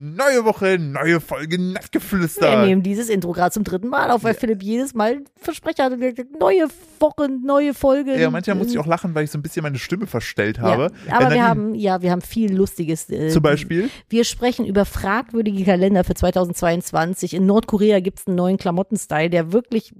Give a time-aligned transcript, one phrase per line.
[0.00, 2.64] Neue Woche, neue Folge Wir Nettgeflüster.
[2.64, 5.94] nehmen dieses Intro gerade zum dritten Mal auf, weil Philipp jedes Mal Versprecher hatte.
[5.96, 6.68] und gesagt, Neue
[7.00, 8.16] Woche, neue Folge.
[8.16, 10.92] Ja, manchmal muss ich auch lachen, weil ich so ein bisschen meine Stimme verstellt habe.
[11.08, 13.10] Ja, aber wir haben, ja, wir haben viel Lustiges.
[13.10, 13.90] Äh, Zum Beispiel?
[14.08, 17.34] Wir sprechen über fragwürdige Kalender für 2022.
[17.34, 19.92] In Nordkorea gibt es einen neuen Klamottenstyle, der wirklich.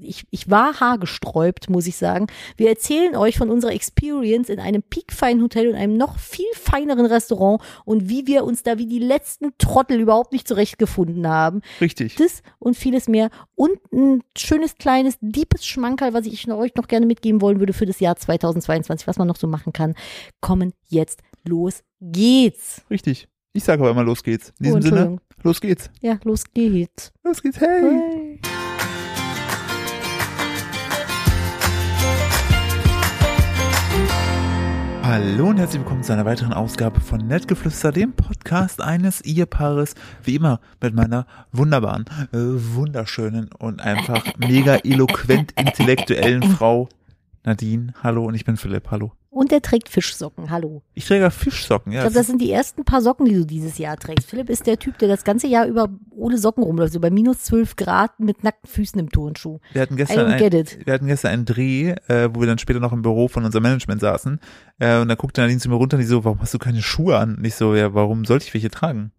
[0.00, 2.28] Ich, ich war haargesträubt, muss ich sagen.
[2.56, 7.06] Wir erzählen euch von unserer Experience in einem piekfeinen Hotel und einem noch viel feineren
[7.06, 11.62] Restaurant und wie wir uns da wie die letzten Trottel überhaupt nicht zurechtgefunden haben.
[11.80, 12.14] Richtig.
[12.14, 13.30] Das und vieles mehr.
[13.56, 17.86] Und ein schönes, kleines, deepes Schmankerl, was ich euch noch gerne mitgeben wollen würde für
[17.86, 19.94] das Jahr 2022, was man noch so machen kann,
[20.40, 21.22] kommen jetzt.
[21.44, 22.82] Los geht's.
[22.88, 23.26] Richtig.
[23.52, 24.52] Ich sage aber immer, los geht's.
[24.60, 25.20] In Oh, diesem Sinne, Entschuldigung.
[25.42, 25.90] los geht's.
[26.00, 27.12] Ja, los geht's.
[27.24, 27.80] Los geht's, hey.
[27.82, 28.51] Hey.
[35.12, 39.94] Hallo und herzlich willkommen zu einer weiteren Ausgabe von Nettgeflüster, dem Podcast eines Ehepaares.
[40.22, 46.88] Wie immer mit meiner wunderbaren, äh, wunderschönen und einfach mega eloquent intellektuellen Frau
[47.44, 47.92] Nadine.
[48.02, 48.90] Hallo und ich bin Philipp.
[48.90, 49.12] Hallo.
[49.34, 50.50] Und er trägt Fischsocken.
[50.50, 50.82] Hallo.
[50.92, 52.00] Ich träge Fischsocken, ja.
[52.00, 54.28] Ich glaube, das sind die ersten paar Socken, die du dieses Jahr trägst.
[54.28, 57.44] Philipp ist der Typ, der das ganze Jahr über ohne Socken rumläuft, so bei minus
[57.44, 59.58] 12 Grad mit nackten Füßen im Turnschuh.
[59.72, 62.92] Wir hatten gestern, ein, wir hatten gestern einen Dreh, äh, wo wir dann später noch
[62.92, 64.38] im Büro von unserem Management saßen.
[64.78, 66.82] Äh, und da guckte Nadine zu mir runter und die so, warum hast du keine
[66.82, 67.36] Schuhe an?
[67.36, 69.12] Und ich so, ja, warum sollte ich welche tragen?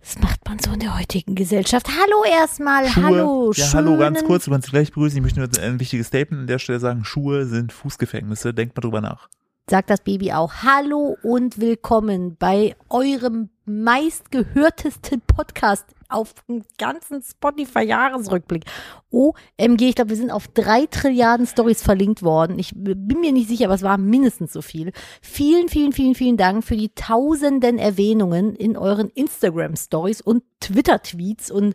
[0.00, 1.88] Das macht man so in der heutigen Gesellschaft.
[1.88, 2.86] Hallo erstmal.
[2.88, 3.52] Schuhe, Hallo.
[3.54, 5.16] ja, hallo, ganz kurz, du kannst gleich begrüßen.
[5.18, 7.04] Ich möchte nur ein wichtiges Statement an der Stelle sagen.
[7.04, 8.54] Schuhe sind Fußgefängnisse.
[8.54, 9.28] Denkt mal drüber nach.
[9.68, 10.52] Sagt das Baby auch.
[10.62, 18.64] Hallo und willkommen bei eurem meistgehörtesten Podcast auf dem ganzen Spotify-Jahresrückblick.
[19.10, 22.58] OMG, ich glaube, wir sind auf drei Trilliarden Stories verlinkt worden.
[22.58, 24.92] Ich bin mir nicht sicher, aber es war mindestens so viel.
[25.22, 31.74] Vielen, vielen, vielen, vielen Dank für die tausenden Erwähnungen in euren Instagram-Stories und Twitter-Tweets und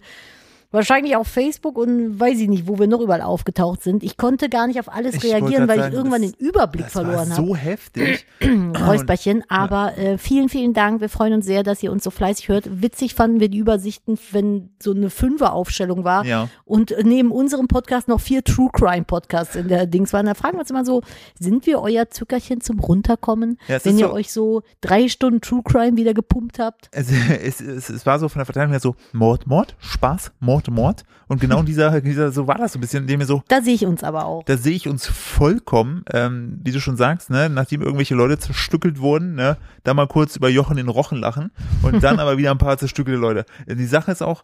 [0.74, 4.04] Wahrscheinlich auf Facebook und weiß ich nicht, wo wir noch überall aufgetaucht sind.
[4.04, 6.88] Ich konnte gar nicht auf alles Ich reagieren, weil sagen, ich irgendwann das- den Überblick
[6.90, 7.48] verloren habe.
[7.48, 8.26] so heftig.
[8.88, 11.02] Räusperchen, aber äh, vielen, vielen Dank.
[11.02, 12.82] Wir freuen uns sehr, dass ihr uns so fleißig hört.
[12.82, 16.50] Witzig fanden wir die Übersichten, wenn so eine Fünfer-Aufstellung war Ja.
[16.66, 20.26] und neben unserem Podcast noch vier True Crime Podcasts in der Dings waren.
[20.26, 21.02] Da fragen wir uns immer so,
[21.40, 25.62] sind wir euer Zuckerchen zum Runterkommen, Ja, wenn ihr so- euch so drei Stunden True
[25.64, 26.90] Crime wieder gepumpt habt?
[26.92, 27.10] Es,
[27.42, 31.04] es, es, es war so von der Verteilung her so Mord, Mord, Spaß, Mord, Mord.
[31.28, 33.62] Und genau in dieser, dieser, so war das so ein bisschen, indem mir so, Da
[33.62, 34.44] sehe ich uns aber auch.
[34.46, 39.00] da sehe ich uns vollkommen, ähm, wie du schon sagst, ne, nachdem irgendwelche Leute zerstückelt
[39.00, 41.52] wurden, ne, da mal kurz über Jochen den Rochen lachen
[41.82, 43.46] und dann aber wieder ein paar zerstückelte Leute.
[43.68, 44.44] Die Sache ist auch,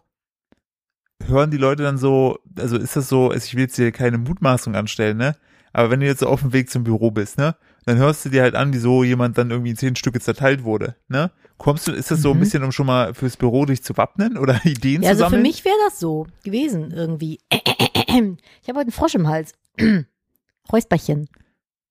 [1.26, 4.74] hören die Leute dann so, also ist das so, ich will jetzt hier keine Mutmaßung
[4.74, 5.36] anstellen, ne,
[5.72, 7.54] aber wenn du jetzt so auf dem Weg zum Büro bist, ne,
[7.86, 10.64] dann hörst du dir halt an, wie so jemand dann irgendwie in zehn Stücke zerteilt
[10.64, 11.30] wurde, ne?
[11.58, 12.40] Kommst du, ist das so ein Mhm.
[12.40, 15.30] bisschen, um schon mal fürs Büro dich zu wappnen oder Ideen Ja, zu also für
[15.30, 15.42] sammeln?
[15.42, 17.38] mich wäre das so gewesen irgendwie.
[17.52, 19.52] Ich habe heute einen Frosch im Hals.
[20.72, 21.28] Räusperchen.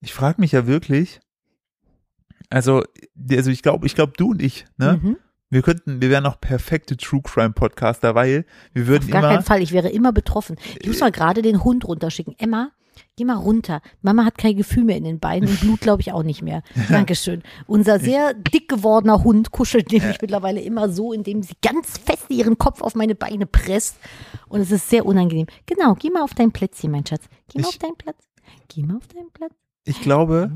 [0.02, 1.20] Ich frage mich ja wirklich,
[2.50, 2.84] also,
[3.30, 5.00] also ich glaube, ich glaube, du und ich, ne?
[5.02, 5.18] Mhm.
[5.52, 9.30] Wir könnten, wir wären auch perfekte True Crime Podcaster, weil wir würden Auf gar immer,
[9.30, 10.58] keinen Fall, ich wäre immer betroffen.
[10.80, 12.36] Ich muss mal gerade den Hund runterschicken.
[12.38, 12.72] Emma,
[13.20, 13.82] geh mal runter.
[14.02, 16.64] Mama hat kein Gefühl mehr in den Beinen und Blut glaube ich auch nicht mehr.
[16.90, 17.44] Dankeschön.
[17.68, 22.58] Unser sehr dick gewordener Hund kuschelt nämlich mittlerweile immer so, indem sie ganz fest ihren
[22.58, 23.98] Kopf auf meine Beine presst.
[24.48, 25.48] Und es ist sehr unangenehm.
[25.66, 27.26] Genau, geh mal auf dein Plätzchen, mein Schatz.
[27.52, 28.18] Geh mal Ich- auf deinen Platz.
[28.70, 29.54] Geh mal auf deinen Platz.
[29.84, 30.52] ich glaube,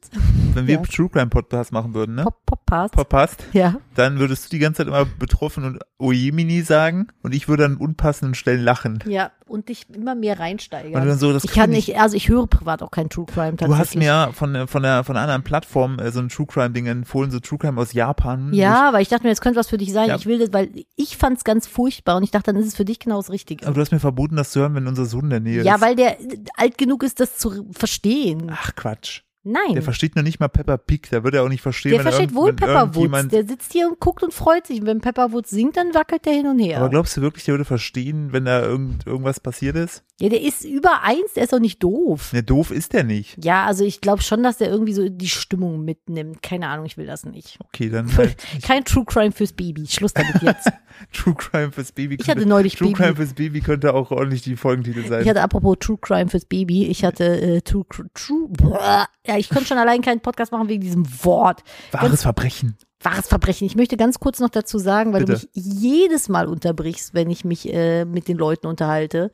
[0.00, 0.10] Platz.
[0.54, 0.82] wenn wir Ja.
[0.82, 2.24] True Crime Podcast machen würden, ne?
[2.24, 2.94] Pop, passt.
[2.94, 3.76] Verpasst, Ja.
[3.94, 7.76] dann würdest du die ganze Zeit immer betroffen und Ojemini sagen und ich würde an
[7.76, 8.98] unpassenden Stellen lachen.
[9.06, 11.06] Ja, und dich immer mehr Und reinsteigern.
[11.06, 11.96] dann so, das ich kann nicht.
[11.98, 13.68] also ich höre privat auch kein True Crime tatsächlich.
[13.76, 16.28] Du hast mir ja von, der- von der, von einer anderen Plattform äh, so ein
[16.28, 18.52] True Crime Ding empfohlen, so True Crime aus Japan.
[18.52, 20.08] Ja, weil ich dachte mir, das könnte was für dich sein.
[20.08, 20.16] Ja.
[20.16, 22.76] Ich will das, weil ich fand es ganz furchtbar und ich dachte, dann ist es
[22.76, 23.64] für dich genau das Richtige.
[23.66, 25.76] Aber du hast mir verboten, das zu hören, wenn unser Sohn in der Nähe Ja,
[25.76, 25.80] ist.
[25.80, 26.16] weil der
[26.56, 28.50] alt genug ist, das zu verstehen.
[28.52, 29.22] Ach Quatsch.
[29.48, 29.74] Nein.
[29.74, 32.06] Der versteht noch nicht mal Peppa Pig, da wird er auch nicht verstehen, Der wenn
[32.06, 33.28] er versteht irgend- wohl wenn Pepper Woods.
[33.28, 34.80] Der sitzt hier und guckt und freut sich.
[34.80, 36.78] Und wenn Pepper Woods singt, dann wackelt der hin und her.
[36.78, 40.02] Aber glaubst du wirklich, der würde verstehen, wenn da irgend, irgendwas passiert ist?
[40.18, 42.32] Ja, der ist über eins, der ist doch nicht doof.
[42.32, 43.44] Ne, doof ist der nicht.
[43.44, 46.42] Ja, also ich glaube schon, dass der irgendwie so die Stimmung mitnimmt.
[46.42, 47.58] Keine Ahnung, ich will das nicht.
[47.66, 49.86] Okay, dann halt Kein True Crime fürs Baby.
[49.86, 50.70] Schluss damit jetzt.
[51.12, 52.14] True Crime fürs Baby.
[52.14, 53.02] Ich könnte- hatte neulich True Baby.
[53.02, 55.22] Crime fürs Baby könnte auch ordentlich die Folgentitel sein.
[55.22, 57.84] Ich hatte apropos True Crime fürs Baby, ich hatte äh, True,
[58.14, 59.06] True, Blah.
[59.26, 61.62] ja, ich konnte schon allein keinen Podcast machen wegen diesem Wort.
[61.92, 62.76] Wahres Verbrechen.
[63.02, 63.66] Wahres Verbrechen.
[63.66, 65.40] Ich möchte ganz kurz noch dazu sagen, weil Bitte.
[65.40, 69.30] du mich jedes Mal unterbrichst, wenn ich mich äh, mit den Leuten unterhalte.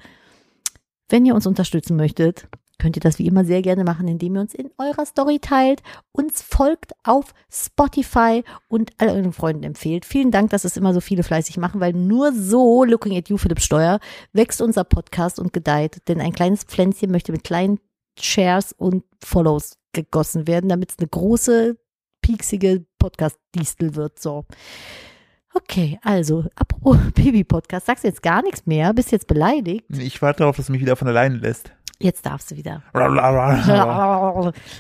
[1.13, 2.49] Wenn ihr uns unterstützen möchtet,
[2.79, 5.83] könnt ihr das wie immer sehr gerne machen, indem ihr uns in eurer Story teilt,
[6.11, 10.07] uns folgt auf Spotify und all euren Freunden empfehlt.
[10.07, 13.37] Vielen Dank, dass es immer so viele fleißig machen, weil nur so, looking at you,
[13.37, 14.01] Philipp Steuer,
[14.33, 16.01] wächst unser Podcast und gedeiht.
[16.09, 17.79] Denn ein kleines Pflänzchen möchte mit kleinen
[18.19, 21.77] Shares und Follows gegossen werden, damit es eine große,
[22.23, 24.19] pieksige Podcast-Distel wird.
[24.19, 24.47] So.
[25.55, 28.93] Okay, also, apropos Baby-Podcast, sagst du jetzt gar nichts mehr?
[28.95, 29.85] Bist jetzt beleidigt?
[29.89, 31.73] Ich warte darauf, dass du mich wieder von alleine lässt.
[31.99, 32.83] Jetzt darfst du wieder.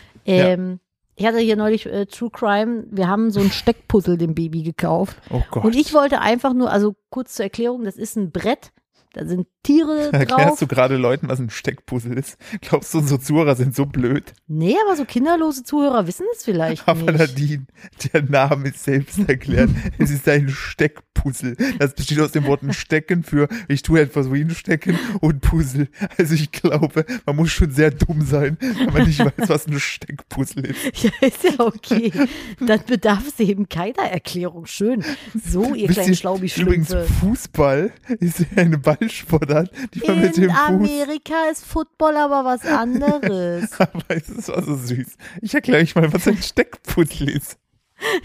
[0.26, 0.80] ähm,
[1.14, 2.84] ich hatte hier neulich äh, True Crime.
[2.90, 5.16] Wir haben so ein Steckpuzzle dem Baby gekauft.
[5.30, 5.64] Oh Gott.
[5.64, 8.72] Und ich wollte einfach nur, also kurz zur Erklärung, das ist ein Brett.
[9.12, 10.12] Da sind Tiere drauf.
[10.20, 12.38] Erklärst du gerade Leuten, was ein Steckpuzzle ist?
[12.62, 14.32] Glaubst du, unsere Zuhörer sind so blöd?
[14.48, 17.18] Nee, aber so kinderlose Zuhörer wissen es vielleicht Aber nicht.
[17.18, 17.66] Nadine,
[18.12, 19.70] der Name ist selbst erklärt.
[19.98, 21.56] es ist ein Steckpuzzle.
[21.78, 25.88] Das besteht aus dem Worten Stecken für ich tue etwas wie ein Stecken und Puzzle.
[26.18, 29.78] Also ich glaube, man muss schon sehr dumm sein, wenn man nicht weiß, was ein
[29.78, 30.78] Steckpuzzle ist.
[31.02, 32.12] Ja, ist ja okay.
[32.60, 34.66] Dann bedarf es eben keiner Erklärung.
[34.66, 35.04] Schön.
[35.34, 36.94] So, ihr kleinen Schlaubi-Schlümpfe.
[36.94, 40.58] Übrigens, Fußball ist eine Ballsportart, die man mit In dem Fuß.
[40.68, 43.70] Amerika ist Football aber was anderes.
[43.80, 45.16] Aber es war so süß.
[45.40, 47.58] Ich erkläre euch mal, was ein Steckpuzzle ist.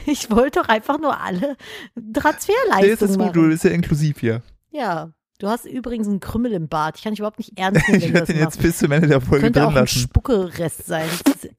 [0.06, 1.56] Ich wollte doch einfach nur alle
[1.96, 3.50] Nee, das Transferleistungen ist gut, du machen.
[3.50, 4.42] bist ja inklusiv hier.
[4.72, 6.98] Ja, du hast übrigens einen Krümmel im Bart.
[6.98, 9.22] Ich kann dich überhaupt nicht ernst nehmen, Ich werde den jetzt bis zum Ende der
[9.22, 10.00] Folge Könnte drin auch ein lassen.
[10.00, 11.08] Spuckerest sein.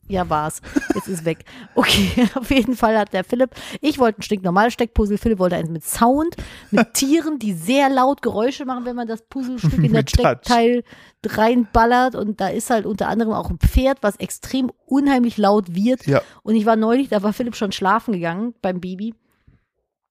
[0.08, 0.60] Ja, war's.
[0.94, 1.44] Jetzt ist weg.
[1.74, 5.70] Okay, auf jeden Fall hat der Philipp, ich wollte ein stinknormales Steckpuzzle, Philipp wollte eins
[5.70, 6.36] mit Sound,
[6.70, 10.04] mit Tieren, die sehr laut Geräusche machen, wenn man das Puzzlestück in das.
[10.08, 10.82] Steckteil
[11.24, 16.06] reinballert und da ist halt unter anderem auch ein Pferd, was extrem unheimlich laut wird.
[16.06, 16.22] Ja.
[16.42, 19.14] Und ich war neulich, da war Philipp schon schlafen gegangen beim Baby.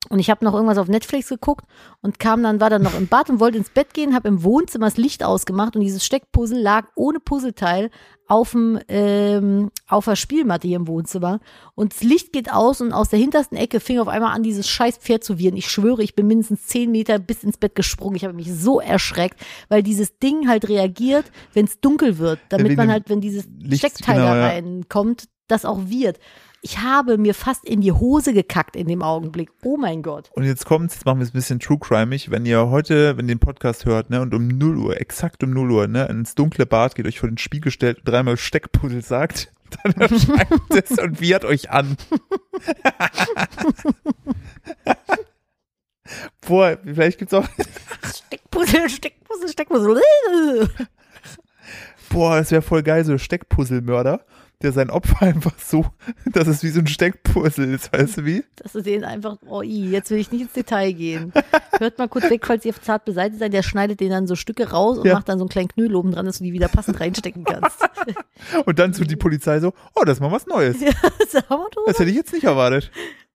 [0.09, 1.65] Und ich habe noch irgendwas auf Netflix geguckt
[2.01, 4.43] und kam dann, war dann noch im Bad und wollte ins Bett gehen, habe im
[4.43, 7.89] Wohnzimmer das Licht ausgemacht und dieses Steckpuzzle lag ohne Puzzleteil
[8.27, 11.39] auf dem ähm, auf der Spielmatte hier im Wohnzimmer
[11.75, 14.67] und das Licht geht aus und aus der hintersten Ecke fing auf einmal an dieses
[14.67, 15.55] scheiß Pferd zu wiehern.
[15.55, 18.15] Ich schwöre, ich bin mindestens zehn Meter bis ins Bett gesprungen.
[18.17, 19.39] Ich habe mich so erschreckt,
[19.69, 23.47] weil dieses Ding halt reagiert, wenn es dunkel wird, damit wegen man halt, wenn dieses
[23.59, 24.47] Licht, Steckteil genau, da ja.
[24.47, 26.19] reinkommt, das auch wird.
[26.69, 29.51] Ich habe mir fast in die Hose gekackt in dem Augenblick.
[29.63, 30.29] Oh mein Gott.
[30.33, 32.29] Und jetzt kommt's, jetzt machen wir es ein bisschen true crimeig.
[32.29, 35.51] Wenn ihr heute, wenn ihr den Podcast hört, ne, und um 0 Uhr, exakt um
[35.51, 39.01] 0 Uhr, ne, ins dunkle Bad geht, euch vor den Spiegel stellt und dreimal Steckpuzzle
[39.01, 41.95] sagt, dann erscheint es und wiehert euch an.
[46.45, 47.47] Boah, vielleicht gibt's auch,
[48.03, 50.01] Steckpuzzle, Steckpuzzle, Steckpuzzle.
[52.09, 54.25] boah, das wäre voll geil, so Steckpuzzlemörder,
[54.61, 55.85] der sein Opfer einfach so,
[56.25, 58.43] dass es wie so ein Steckpuzzle ist, weißt du wie?
[58.55, 61.31] Dass du den einfach, oh i, jetzt will ich nicht ins Detail gehen.
[61.77, 64.71] Hört mal kurz weg, falls ihr zart beseitigt seid, der schneidet den dann so Stücke
[64.71, 65.13] raus und Ja.
[65.13, 67.77] macht dann so einen kleinen Knödel oben dran, dass du die wieder passend reinstecken kannst.
[68.65, 70.77] Und dann zu die Polizei so, oh, das ist mal was Neues.
[71.49, 72.89] Du, Das hätte ich jetzt nicht erwartet.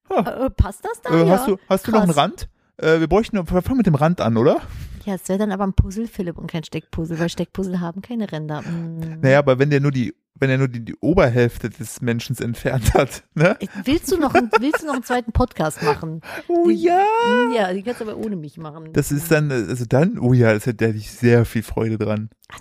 [0.09, 1.11] äh, passt das da?
[1.11, 1.29] Äh, ja.
[1.31, 2.11] hast du, hast du noch einen.
[2.11, 2.49] Rand?
[2.79, 4.61] Äh, wir bräuchten, wir fangen mit dem Rand an, oder?
[5.05, 8.31] Ja, es wäre dann aber ein Puzzle, Philipp, und kein Steckpuzzle, weil Steckpuzzle haben keine
[8.31, 8.63] Ränder.
[8.63, 9.21] Mm.
[9.21, 12.95] Naja, aber wenn der nur die, wenn er nur die, die Oberhälfte des Menschen entfernt
[12.95, 13.57] hat, ne?
[13.61, 16.21] Äh, Willst du noch, einen- willst du noch einen zweiten Podcast machen?
[16.49, 17.05] Oh Die- ja!
[17.29, 18.93] Mm, Ja, die kannst du aber ohne mich machen.
[18.93, 22.31] Das ist dann, äh, also dann, oh ja, das hätte ich sehr viel Freude dran.
[22.55, 22.61] Ach,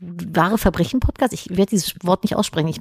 [0.00, 1.32] wahre Verbrechen-Podcast?
[1.32, 2.68] Ich werde dieses Wort nicht aussprechen.
[2.68, 2.80] Ich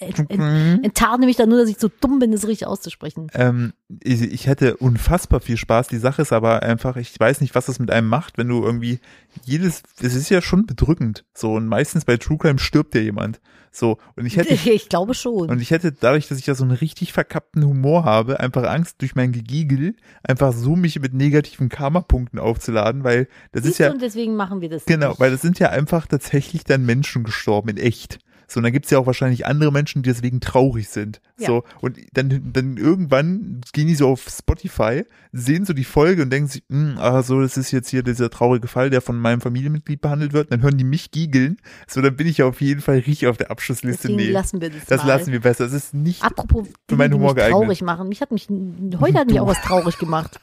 [0.00, 0.80] ent, ent, Mhm.
[0.82, 3.28] enttarne mich da nur, dass ich so dumm bin, das richtig auszusprechen.
[3.34, 5.88] Ähm, ich, ich hätte unfassbar viel Spaß.
[5.88, 8.64] Die Sache ist aber einfach, ich weiß nicht, was das mit einem macht, wenn du
[8.64, 9.00] irgendwie
[9.44, 11.24] jedes, es ist ja schon bedrückend.
[11.34, 13.40] So, und meistens bei True Crime stirbt ja jemand.
[13.74, 15.48] So, und ich hätte Ich glaube schon.
[15.48, 19.00] Und ich hätte dadurch, dass ich ja so einen richtig verkappten Humor habe, einfach Angst
[19.00, 23.90] durch mein Gegiegel, einfach so mich mit negativen Karma-Punkten aufzuladen, weil das Siehst ist ja,
[23.90, 24.84] und deswegen machen wir das.
[24.84, 25.20] genau, nicht.
[25.20, 28.18] weil das sind ja einfach tatsächlich dann Menschen gestorben in echt.
[28.52, 31.20] So, und dann gibt's ja auch wahrscheinlich andere Menschen, die deswegen traurig sind.
[31.38, 31.46] Ja.
[31.46, 36.30] So, und dann, dann irgendwann gehen die so auf Spotify, sehen so die Folge und
[36.30, 39.40] denken sich, "Hm, ah, so, das ist jetzt hier dieser traurige Fall, der von meinem
[39.40, 40.52] Familienmitglied behandelt wird.
[40.52, 41.56] Dann hören die mich giegeln.
[41.88, 44.08] So, dann bin ich ja auf jeden Fall richtig auf der Abschlussliste.
[44.08, 45.08] Deswegen Nee, lassen wir das, das mal.
[45.08, 45.64] lassen wir besser.
[45.64, 47.58] Das ist nicht Apropos Dinge, meinen Humor geeignet.
[47.60, 48.08] traurig machen.
[48.08, 48.48] Mich hat mich,
[49.00, 50.38] heute hat mich auch was traurig gemacht.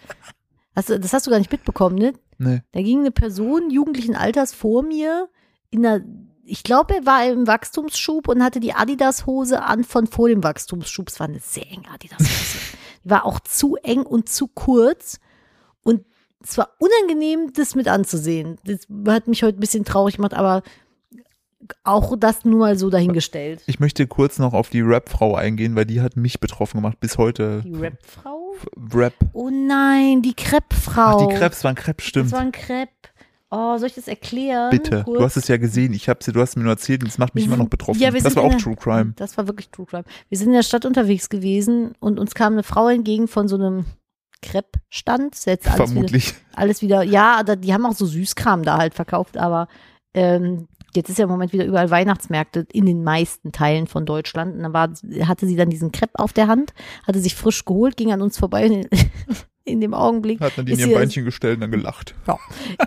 [0.75, 2.13] Hast das hast du gar nicht mitbekommen, ne?
[2.38, 2.62] Nee.
[2.72, 5.28] Da ging eine Person jugendlichen Alters vor mir
[5.72, 6.04] in einer,
[6.50, 11.08] ich glaube, er war im Wachstumsschub und hatte die Adidas-Hose an von vor dem Wachstumsschub.
[11.10, 12.58] Es war eine sehr enge Adidas-Hose.
[13.06, 15.20] die war auch zu eng und zu kurz.
[15.84, 16.06] Und
[16.44, 18.58] es war unangenehm, das mit anzusehen.
[18.65, 20.63] Das hat mich heute ein bisschen traurig gemacht, aber
[21.84, 23.62] auch das nur mal so dahingestellt.
[23.68, 27.18] Ich möchte kurz noch auf die Rap-Frau eingehen, weil die hat mich betroffen gemacht bis
[27.18, 27.62] heute.
[27.63, 28.56] Die Rap-Frau?
[28.94, 29.13] Rap.
[29.34, 31.24] Oh nein, die Crepe-Frau.
[31.24, 32.32] Ach, die Krebs waren Das stimmt.
[32.32, 32.91] war ein Crepe.
[33.51, 34.70] Oh, soll ich das erklären?
[34.70, 35.03] Bitte.
[35.06, 35.18] Kurz?
[35.18, 35.94] Du hast es ja gesehen.
[35.94, 38.00] Ich hab's, du hast mir nur erzählt und es macht mich immer noch betroffen.
[38.00, 39.13] ja, wir das war auch der- True Crime.
[39.15, 40.03] Das war wirklich True Crime.
[40.29, 43.56] Wir sind in der Stadt unterwegs gewesen und uns kam eine Frau entgegen von so
[43.56, 43.86] einem
[44.44, 45.36] Crepe-Stand.
[45.48, 46.34] Alles wieder, Vermutlich.
[46.56, 49.68] alles wieder, ja, da, die haben auch so Süßkram da halt verkauft, aber
[50.13, 54.56] ähm, jetzt ist ja im Moment wieder überall Weihnachtsmärkte in den meisten Teilen von Deutschland.
[54.56, 54.89] Und dann war,
[55.27, 56.74] hatte sie dann diesen Crepe auf der Hand,
[57.06, 58.88] hatte sich frisch geholt, ging an uns vorbei
[59.66, 60.39] in, in dem Augenblick.
[60.42, 62.16] Hat Nadine Ist ihr ihr- Beinchen gestellt und dann gelacht.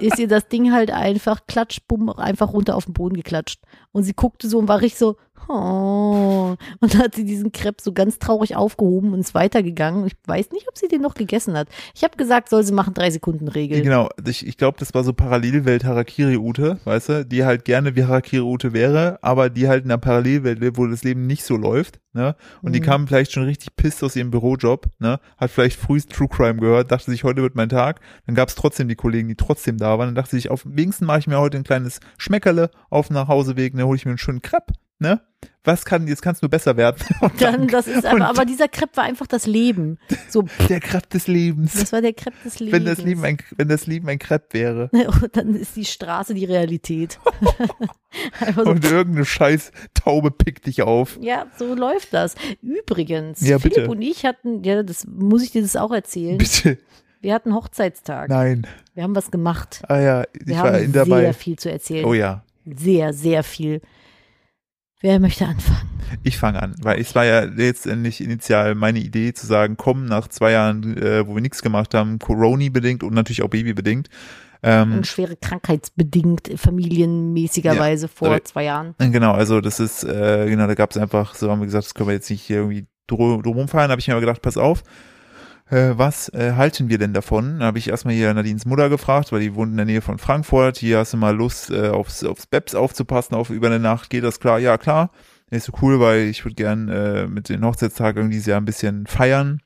[0.00, 3.61] ist ihr das Ding halt einfach klatsch, bumm, einfach runter auf den Boden geklatscht.
[3.93, 5.17] Und sie guckte so und war richtig so,
[5.49, 6.57] oh.
[6.81, 10.07] Und dann hat sie diesen Crepe so ganz traurig aufgehoben und ist weitergegangen.
[10.07, 11.69] Ich weiß nicht, ob sie den noch gegessen hat.
[11.95, 13.83] Ich habe gesagt, soll sie machen, drei Sekunden Regel.
[13.83, 18.05] Genau, ich, ich glaube, das war so Parallelwelt Harakiri-Ute, weißt du, die halt gerne wie
[18.05, 22.01] Harakiri-Ute wäre, aber die halt in einer Parallelwelt lebt, wo das Leben nicht so läuft,
[22.13, 22.37] ne?
[22.63, 22.85] Und die Mhm.
[22.85, 25.21] kam vielleicht schon richtig pisst aus ihrem Bürojob, ne?
[25.39, 28.01] Hat vielleicht frühst True Crime gehört, dachte sich, heute wird mein Tag.
[28.27, 30.09] Dann gab es trotzdem die Kollegen, die trotzdem da waren.
[30.09, 33.75] Dann dachte sich, auf wenigstens mache ich mir heute ein kleines Schmeckerle auf dem Nachhauseweg,
[33.75, 33.85] ne?
[33.87, 35.21] Hole ich mir einen schönen Crepe, ne?
[35.64, 36.97] Was kann, jetzt kann es nur besser werden.
[37.21, 39.99] Und Dann, das ist aber, aber dieser Crepe war einfach das Leben.
[40.28, 41.75] So, der Crepe des Lebens.
[41.75, 42.73] das war der Crepe des Lebens.
[42.80, 44.90] Wenn das Leben ein, wenn das Leben ein Crepe wäre.
[45.23, 47.18] Und dann ist die Straße die Realität.
[48.56, 51.18] So, Und irgendeine scheiß Taube pickt dich auf.
[51.21, 52.35] ja, so läuft das.
[52.61, 53.90] Übrigens, Ja, Philipp bitte.
[53.90, 56.38] und ich hatten, ja, das muss ich dir das auch erzählen.
[56.38, 56.78] Bitte.
[57.21, 58.28] Wir hatten Hochzeitstag.
[58.30, 58.66] Nein.
[58.94, 59.82] Wir haben was gemacht.
[59.88, 61.21] Ah ja, ich Wir war haben in dabei.
[61.21, 62.04] sehr viel zu erzählen.
[62.04, 62.42] Oh ja.
[62.66, 63.80] Sehr, sehr viel.
[65.02, 65.90] Wer möchte anfangen?
[66.23, 70.28] Ich fange an, weil es war ja letztendlich initial meine Idee zu sagen, komm nach
[70.28, 74.09] zwei Jahren, äh, wo wir nichts gemacht haben, Corona bedingt und natürlich auch Baby bedingt.
[74.62, 78.94] Ähm, Und schwere krankheitsbedingt, familienmäßigerweise vor Äh, zwei Jahren.
[78.99, 81.94] Genau, also das ist, äh, genau, da gab es einfach, so haben wir gesagt, das
[81.94, 84.56] können wir jetzt nicht hier irgendwie drum, drum feiern, habe ich mir aber gedacht, pass
[84.56, 84.85] auf,
[85.71, 87.61] äh, was äh, halten wir denn davon?
[87.61, 90.19] Da habe ich erstmal hier Nadines Mutter gefragt, weil die wohnt in der Nähe von
[90.19, 94.11] Frankfurt, hier hast du mal Lust, äh, aufs, aufs Beps aufzupassen, auf über eine Nacht,
[94.11, 94.59] geht das klar?
[94.59, 95.11] Ja, klar.
[95.50, 98.64] Ist so cool, weil ich würde gern äh, mit den Hochzeitstag irgendwie dieses Jahr ein
[98.64, 99.61] bisschen feiern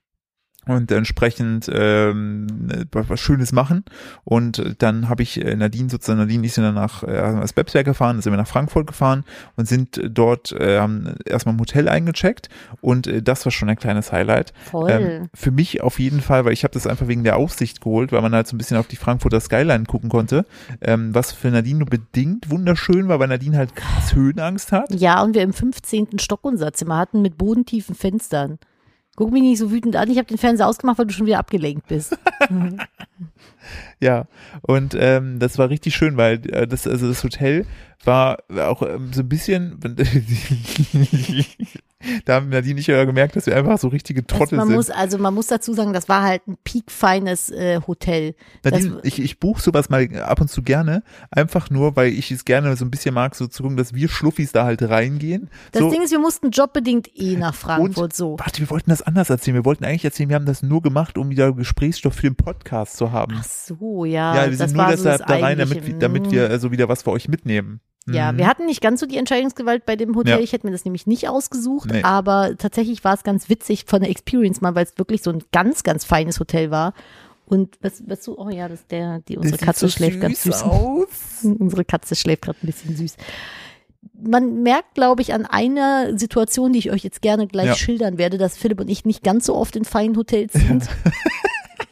[0.67, 2.47] und entsprechend ähm,
[2.91, 3.85] was Schönes machen.
[4.25, 7.87] Und dann habe ich äh, Nadine sozusagen, Nadine ich sind dann nach äh, als Bebsberg
[7.87, 9.25] gefahren, sind wir nach Frankfurt gefahren
[9.57, 12.49] und sind dort, äh, haben erstmal im Hotel eingecheckt
[12.81, 14.53] und äh, das war schon ein kleines Highlight.
[14.71, 14.91] Voll.
[14.91, 18.11] Ähm, für mich auf jeden Fall, weil ich habe das einfach wegen der Aussicht geholt,
[18.11, 20.47] weil man halt so ein bisschen auf die Frankfurter Skyline gucken konnte,
[20.81, 24.93] ähm, was für Nadine nur bedingt wunderschön war, weil Nadine halt krass Höhenangst hat.
[24.95, 26.19] ja, und wir im 15.
[26.19, 28.59] Stock unser Zimmer hatten mit bodentiefen Fenstern.
[29.17, 31.39] Guck mich nicht so wütend an, ich habe den Fernseher ausgemacht, weil du schon wieder
[31.39, 32.17] abgelenkt bist.
[34.01, 34.27] Ja,
[34.63, 37.67] und ähm, das war richtig schön, weil äh, das, also das Hotel
[38.05, 39.81] war auch ähm, so ein bisschen,
[42.25, 44.77] da haben Nadine nicht gemerkt, dass wir einfach so richtige Also Trottel man sind.
[44.77, 48.35] muss, also man muss dazu sagen, das war halt ein piekfeines äh, Hotel.
[48.65, 52.45] Nadine, ich, ich buche sowas mal ab und zu gerne, einfach nur, weil ich es
[52.45, 55.51] gerne so ein bisschen mag, so zu gucken, dass wir Schluffis da halt reingehen.
[55.73, 58.37] Das so, Ding ist, wir mussten jobbedingt eh nach Frankfurt Und- so.
[58.39, 59.55] Warte, wir wollten das anders erzählen.
[59.57, 62.97] Wir wollten eigentlich erzählen, wir haben das nur gemacht, um wieder Gesprächsstoff für den Podcast
[62.97, 63.35] zu haben.
[63.39, 64.35] Ach so, ja.
[64.35, 65.87] ja, wir das sind nur so deshalb das da rein, damit, Eigentliche.
[65.87, 66.31] wir- damit Mm.
[66.31, 67.81] wir also wieder was für euch mitnehmen.
[68.09, 68.39] Ja, Mhm.
[68.39, 70.35] wir hatten nicht ganz so die Entscheidungsgewalt bei dem Hotel.
[70.37, 70.41] Ja.
[70.41, 72.03] Ich hätte mir das nämlich nicht ausgesucht, Nee.
[72.03, 75.43] aber tatsächlich war es ganz witzig von der Experience mal, weil es wirklich so ein
[75.53, 76.93] ganz, ganz feines Hotel war.
[77.47, 80.43] Und was, was so, oh ja, das der, die unsere Das Katze so schläft ganz
[80.43, 80.63] süß süß.
[80.65, 81.07] aus.
[81.59, 83.17] Unsere Katze schläft gerade ein bisschen süß.
[84.21, 87.75] Man merkt, glaube ich, an einer Situation, die ich euch jetzt gerne gleich Ja.
[87.75, 90.87] schildern werde, dass Philipp und ich nicht ganz so oft in feinen Hotels sind.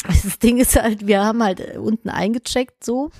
[0.06, 3.10] Das Ding ist halt, wir haben halt unten eingecheckt so.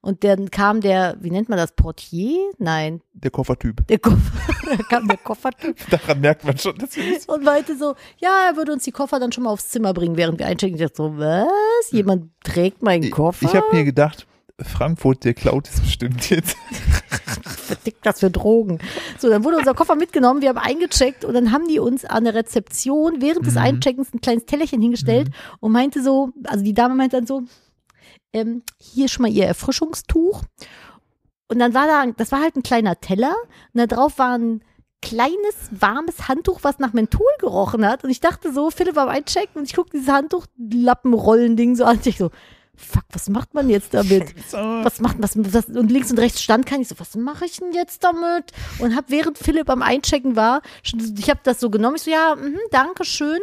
[0.00, 2.38] Und dann kam der, wie nennt man das, Portier?
[2.58, 3.84] Nein, Der Koffertyp.
[3.88, 4.16] der Koffer,
[4.68, 8.56] da kam der Koffertyp Daran merkt man schon, dass wir und meinte so, ja, er
[8.56, 10.76] würde uns die Koffer dann schon mal aufs Zimmer bringen, während wir einchecken.
[10.76, 11.90] Ich dachte so, was?
[11.90, 13.44] Jemand trägt meinen Koffer?
[13.46, 14.26] Ich habe mir gedacht,
[14.60, 16.56] Frankfurt, der klaut es bestimmt jetzt.
[17.68, 18.78] verdickt das für Drogen.
[19.18, 22.24] So, dann wurde unser Koffer mitgenommen, wir haben eingecheckt und dann haben die uns an
[22.24, 23.60] der Rezeption während des Mhm.
[23.60, 27.42] Eincheckens ein kleines Tellerchen hingestellt und meinte so, also die Dame meinte dann so,
[28.32, 30.42] ähm, hier schon mal ihr Erfrischungstuch.
[31.48, 33.34] Und dann war da, das war halt ein kleiner Teller
[33.72, 34.62] und da drauf war ein
[35.00, 38.04] kleines, warmes Handtuch, was nach Menthol gerochen hat.
[38.04, 41.96] Und ich dachte so, Philipp war am Einchecken und ich gucke dieses Handtuch-Lappenrollen-Ding so an.
[41.96, 42.30] Und ich so,
[42.78, 44.34] fuck, was macht man jetzt damit?
[44.52, 47.58] was macht was, was und links und rechts stand kann ich so was mache ich
[47.58, 51.96] denn jetzt damit und habe während Philipp am Einchecken war ich habe das so genommen
[51.96, 53.40] ich so ja mhm, danke schön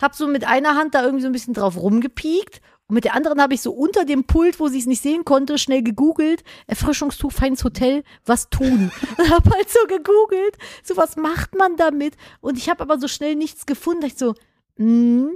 [0.00, 3.14] habe so mit einer Hand da irgendwie so ein bisschen drauf rumgepiekt und mit der
[3.14, 6.42] anderen habe ich so unter dem Pult, wo sie es nicht sehen konnte, schnell gegoogelt,
[6.66, 8.90] Erfrischungstuch, feines Hotel, was tun?
[9.16, 12.16] Und habe halt so gegoogelt, so was macht man damit?
[12.40, 14.06] Und ich habe aber so schnell nichts gefunden.
[14.06, 14.34] Ich so,
[14.78, 15.28] mm,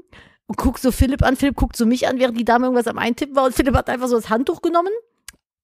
[0.47, 2.99] und guck so Philipp an, Philipp guckt so mich an, während die Dame irgendwas am
[2.99, 4.93] Eintippen war und Philipp hat einfach so das Handtuch genommen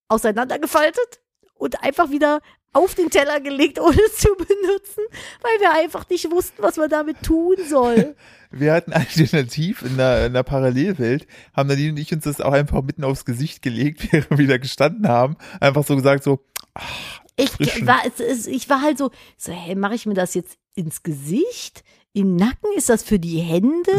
[0.06, 1.20] auseinandergefaltet
[1.54, 2.40] und einfach wieder
[2.72, 5.02] auf den Teller gelegt, ohne es zu benutzen,
[5.42, 8.14] weil wir einfach nicht wussten, was man damit tun soll.
[8.52, 12.52] Wir hatten alternativ in der, in der Parallelwelt, haben Nadine und ich uns das auch
[12.52, 15.36] einfach mitten aufs Gesicht gelegt, während wir wieder gestanden haben.
[15.60, 16.44] Einfach so gesagt, so,
[17.36, 17.86] Ich Frischen.
[17.86, 21.84] war, ich war halt so, so hey, mache ich mir das jetzt ins Gesicht?
[22.12, 22.70] Im Nacken?
[22.76, 23.92] Ist das für die Hände?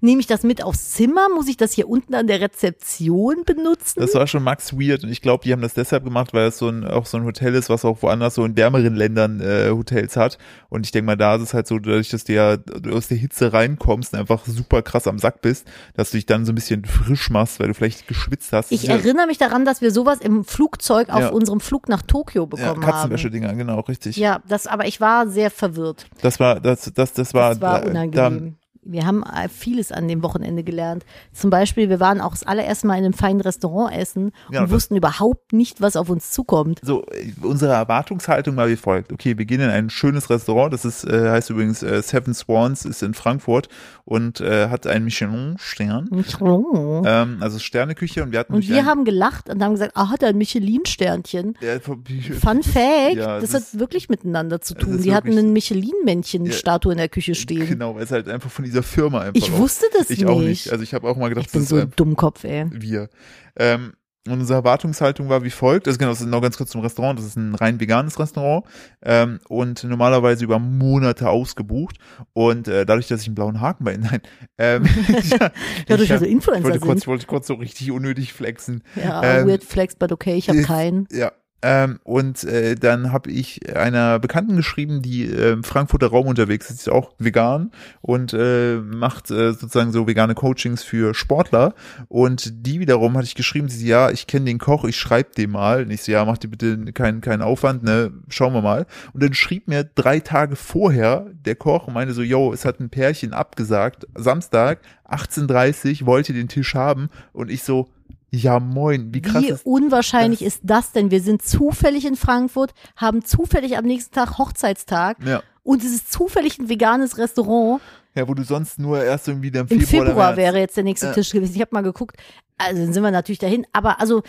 [0.00, 1.28] Nehme ich das mit aufs Zimmer?
[1.34, 4.00] Muss ich das hier unten an der Rezeption benutzen?
[4.00, 6.56] Das war schon max weird und ich glaube, die haben das deshalb gemacht, weil es
[6.56, 9.68] so ein, auch so ein Hotel ist, was auch woanders so in wärmeren Ländern äh,
[9.68, 10.38] Hotels hat.
[10.70, 12.56] Und ich denke mal, da ist es halt so, dadurch, dass du ja
[12.90, 16.46] aus der Hitze reinkommst und einfach super krass am Sack bist, dass du dich dann
[16.46, 18.72] so ein bisschen frisch machst, weil du vielleicht geschwitzt hast.
[18.72, 21.28] Ich ja- erinnere mich daran, dass wir sowas im Flugzeug auf Ja.
[21.28, 22.80] unserem Flug nach Tokio ja, bekommen haben.
[22.80, 24.16] Katzenwäsche-Dinger, genau, richtig.
[24.16, 26.06] Ja, das, aber ich war sehr verwirrt.
[26.22, 28.56] Das war, das, das, das war, Das war da- unangenehm.
[28.90, 31.04] wir haben äh, vieles an dem Wochenende gelernt.
[31.34, 34.66] Zum Beispiel, wir waren auch das allererste Mal in einem feinen Restaurant essen Ja, und
[34.66, 36.80] das- wussten überhaupt nicht, was auf uns zukommt.
[36.82, 39.12] so äh, unsere Erwartungshaltung war wie folgt.
[39.12, 42.86] Okay, wir gehen in ein schönes Restaurant, das ist äh, heißt übrigens äh, Seven Swans,
[42.86, 43.68] ist in Frankfurt
[44.08, 46.08] und äh, hat einen Michelin-Stern.
[46.08, 50.22] Und Ähm, also Sterneküche und wir hatten wir haben gelacht und haben gesagt, ah, hat
[50.22, 51.54] er ein Michelin-Sternchen.
[52.40, 55.02] Fun Fact, Ja, das, das hat wirklich miteinander zu tun.
[55.02, 57.68] Die hatten ein Michelin-Männchen-Statue in der Küche stehen.
[57.68, 60.28] Genau, weil es halt einfach von dieser Firma einfach Ich auch- wusste das ich nicht.
[60.28, 60.72] auch nicht.
[60.72, 62.64] Also ich habe auch mal gedacht, ich bin das so ein Dummkopf, ey.
[62.70, 63.10] wir.
[63.56, 63.92] Ähm,
[64.26, 67.18] und unsere Erwartungshaltung war wie folgt, also genau, das ist noch ganz kurz zum Restaurant,
[67.18, 68.66] das ist ein rein veganes Restaurant
[69.02, 71.96] ähm, und normalerweise über Monate ausgebucht
[72.32, 74.20] und äh, dadurch, dass ich einen blauen Haken bei nein,
[74.58, 74.84] ähm,
[75.24, 75.50] ja,
[75.86, 77.06] Dadurch, ich, dass wir ich Influencer wollte kurz, sind.
[77.06, 78.82] wollte kurz so richtig unnötig flexen.
[78.96, 81.06] Ja, ähm, weird flex, but okay, ich habe keinen.
[81.10, 81.32] Ja.
[81.60, 86.70] Ähm, und äh, dann habe ich einer Bekannten geschrieben, die äh, im Frankfurter Raum unterwegs
[86.70, 91.74] ist, ist auch vegan und äh, macht äh, sozusagen so vegane Coachings für Sportler.
[92.06, 95.50] Und die wiederum hatte ich geschrieben, sie, ja, ich kenne den Koch, ich schreibe dem
[95.50, 95.82] mal.
[95.82, 98.86] Und ich so, ja, mach dir bitte keinen keinen Aufwand, ne, schauen wir mal.
[99.12, 102.78] Und dann schrieb mir drei Tage vorher der Koch und meinte so, yo, es hat
[102.78, 107.08] ein Pärchen abgesagt, Samstag, 18.30 wollte den Tisch haben.
[107.32, 107.88] Und ich so,
[108.30, 111.10] ja moin, wie krass Wie ist unwahrscheinlich ist das denn?
[111.10, 115.42] Wir sind zufällig in Frankfurt, haben zufällig am nächsten Tag Hochzeitstag ja.
[115.62, 117.80] und es ist zufällig ein veganes Restaurant.
[118.14, 120.84] Ja, wo du sonst nur erst irgendwie im Im Februar, oder Februar wäre jetzt der
[120.84, 121.12] nächste Ja.
[121.12, 121.54] Tisch gewesen.
[121.54, 122.16] Ich habe mal geguckt.
[122.56, 123.66] Also dann sind wir natürlich dahin.
[123.72, 124.22] Aber also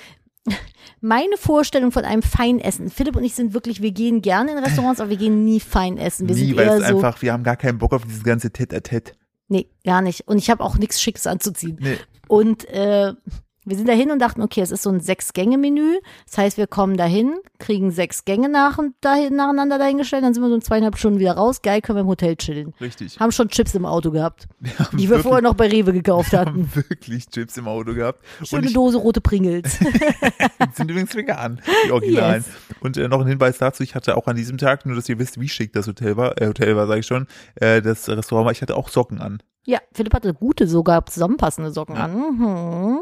[1.02, 2.90] meine Vorstellung von einem Feinessen.
[2.90, 5.98] Philipp und ich sind wirklich, wir gehen gerne in Restaurants, aber wir gehen nie fein
[5.98, 6.28] essen.
[6.28, 6.96] Wir Nie, sind weil eher es so.
[6.96, 9.14] einfach, wir haben gar keinen Bock auf dieses ganze Tête-à-Tête.
[9.48, 10.28] Nee, gar nicht.
[10.28, 11.78] Und ich habe auch nichts Schickes anzuziehen.
[11.82, 11.98] Nee.
[12.28, 13.14] Und äh,
[13.66, 16.00] wir sind dahin und dachten, okay, es ist so ein Sechs-Gänge-Menü.
[16.26, 20.42] Das heißt, wir kommen dahin, kriegen sechs Gänge nach und dahin, nacheinander dahingestellt, dann sind
[20.42, 21.62] wir so in zweieinhalb Stunden wieder raus.
[21.62, 22.74] Geil, können wir im Hotel chillen.
[22.80, 23.20] Richtig.
[23.20, 26.32] Haben schon Chips im Auto gehabt, Wir die wir wirklich, vorher noch bei Rewe gekauft
[26.32, 26.52] wir hatten.
[26.52, 28.24] haben wirklich Chips im Auto gehabt.
[28.44, 29.78] Schöne und ich, Dose rote Pringles.
[29.80, 29.86] die
[30.74, 32.46] sind übrigens vegan, die Originalen.
[32.46, 32.80] Yes.
[32.80, 35.20] Und äh, noch ein Hinweis dazu, ich hatte auch an diesem Tag, nur dass ihr
[35.20, 38.46] wisst, wie schick das Hotel war, äh, Hotel war, sage ich schon, äh, das Restaurant
[38.46, 39.44] war, ich hatte auch Socken an.
[39.70, 42.06] Ja, Philipp hatte gute, sogar zusammenpassende Socken Ja.
[42.06, 42.14] an.
[42.16, 43.00] Mhm.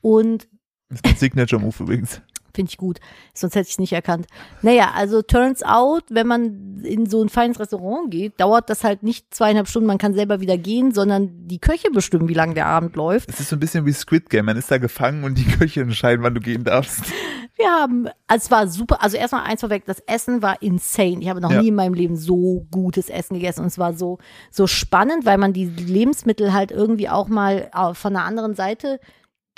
[0.00, 0.48] Und
[0.88, 2.20] Das ist mein Signature-Move übrigens.
[2.54, 2.98] Finde ich gut.
[3.34, 4.26] Sonst hätte ich es nicht erkannt.
[4.62, 9.04] Naja, also turns out, wenn man in so ein feines Restaurant geht, dauert das halt
[9.04, 12.66] nicht zweieinhalb Stunden, man kann selber wieder gehen, sondern die Köche bestimmen, wie lange der
[12.66, 13.28] Abend läuft.
[13.28, 15.82] Es ist so ein bisschen wie Squid Game, man ist da gefangen und die Köche
[15.82, 17.02] entscheiden, wann du gehen darfst.
[17.58, 21.18] Wir haben, also es war super, also erstmal eins vorweg, das Essen war insane.
[21.20, 21.60] Ich habe noch Ja.
[21.60, 24.18] nie in meinem Leben so gutes Essen gegessen und es war so,
[24.52, 29.00] so spannend, weil man die Lebensmittel halt irgendwie auch mal äh, von einer anderen Seite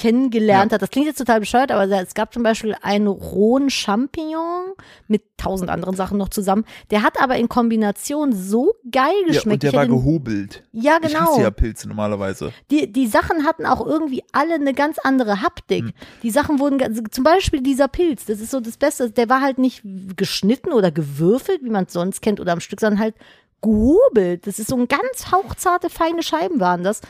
[0.00, 0.74] kennengelernt Ja.
[0.76, 0.82] hat.
[0.82, 4.72] Das klingt jetzt total bescheuert, aber es gab zum Beispiel einen rohen Champignon
[5.08, 6.64] mit tausend anderen Sachen noch zusammen.
[6.90, 9.52] Der hat aber in Kombination so geil Ja, geschmeckt.
[9.54, 10.62] und der Ich war gehobelt.
[10.72, 11.20] ja, Ich genau.
[11.32, 12.52] hasse ja Pilze normalerweise.
[12.70, 15.84] Die, die Sachen hatten auch irgendwie alle eine ganz andere Haptik.
[15.84, 15.92] Hm.
[16.22, 19.40] Die Sachen wurden, ganz- zum Beispiel dieser Pilz, das ist so das Beste, der war
[19.42, 19.82] halt nicht
[20.16, 23.14] geschnitten oder gewürfelt, wie man es sonst kennt, oder am Stück, sondern halt
[23.62, 24.46] gehobelt.
[24.46, 27.00] Das ist so ein ganz hauchzarte, feine Scheiben waren das.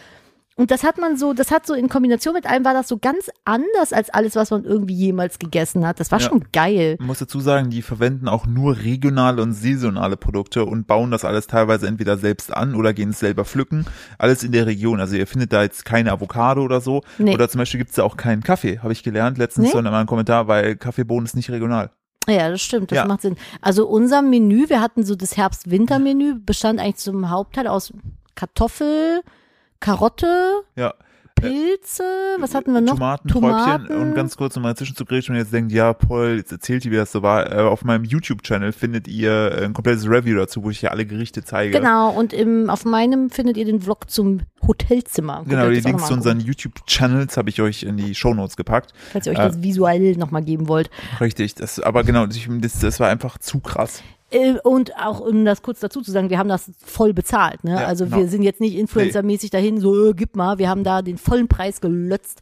[0.61, 2.99] Und das hat man so, das hat so in Kombination mit allem war das so
[2.99, 5.99] ganz anders als alles, was man irgendwie jemals gegessen hat.
[6.01, 6.29] Das war Ja.
[6.29, 6.97] schon geil.
[6.99, 11.25] Man muss dazu sagen, die verwenden auch nur regionale und saisonale Produkte und bauen das
[11.25, 13.87] alles teilweise entweder selbst an oder gehen es selber pflücken.
[14.19, 15.01] Alles in der Region.
[15.01, 17.01] Also ihr findet da jetzt keine Avocado oder so.
[17.17, 17.33] Nee.
[17.33, 19.73] Oder zum Beispiel gibt es da auch keinen Kaffee, habe ich gelernt letztens Nee.
[19.73, 21.91] so in einem Kommentar, weil Kaffeebohnen ist nicht regional.
[22.29, 23.07] Ja, das stimmt, das Ja.
[23.07, 23.37] macht Sinn.
[23.63, 27.95] Also unser Menü, wir hatten so das Herbst-Winter-Menü, bestand eigentlich zum Hauptteil aus
[28.35, 29.23] Kartoffel,
[29.81, 30.95] Karotte, Ja.
[31.37, 32.03] Pilze,
[32.39, 32.95] was hatten wir noch?
[32.95, 33.87] Tomaten, Tomaten.
[33.87, 36.97] Träubchen und ganz kurz nochmal zwischenzugrätschen und jetzt denkt, ja, Paul, jetzt erzählt ihr, wie
[36.97, 37.51] das so war.
[37.51, 41.07] Äh, auf meinem YouTube-Channel findet ihr äh, ein komplettes Review dazu, wo ich hier alle
[41.07, 41.73] Gerichte zeige.
[41.79, 45.39] Genau, und im, auf meinem findet ihr den Vlog zum Hotelzimmer.
[45.39, 48.93] Guckt Genau, die Links zu unseren YouTube-Channels habe ich euch in die Shownotes gepackt.
[49.11, 50.91] falls ihr euch äh, das visuell nochmal geben wollt.
[51.23, 54.03] Richtig, das, aber genau, das, das war einfach zu krass.
[54.31, 57.65] Äh, Und auch, um das kurz dazu zu sagen, wir haben das voll bezahlt.
[57.65, 57.73] Ne?
[57.73, 58.19] Ja, also genau.
[58.19, 60.59] wir sind jetzt nicht influencermäßig dahin, so, äh, gib mal.
[60.59, 62.41] Wir haben da den vollen Preis gelötzt.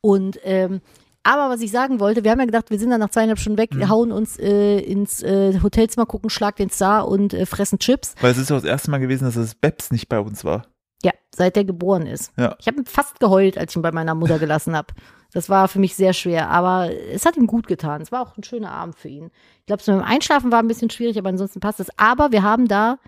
[0.00, 0.80] Und ähm,
[1.22, 3.58] aber was ich sagen wollte, wir haben ja gedacht, wir sind dann nach zweieinhalb Stunden
[3.58, 3.88] weg, Mhm.
[3.90, 8.14] hauen uns äh, ins äh, Hotelzimmer, gucken, Schlag den Star und äh, fressen Chips.
[8.22, 10.64] Weil es ist auch das erste Mal gewesen, dass das Babs nicht bei uns war.
[11.02, 12.32] Ja, seit der geboren ist.
[12.38, 12.56] Ja.
[12.58, 14.88] Ich habe fast geheult, als ich ihn bei meiner Mutter gelassen habe.
[15.32, 18.00] Das war für mich sehr schwer, aber es hat ihm gut getan.
[18.02, 19.30] Es war auch ein schöner Abend für ihn.
[19.60, 21.88] Ich glaube, so mit dem Einschlafen war ein bisschen schwierig, aber ansonsten passt es.
[21.96, 22.98] Aber wir haben da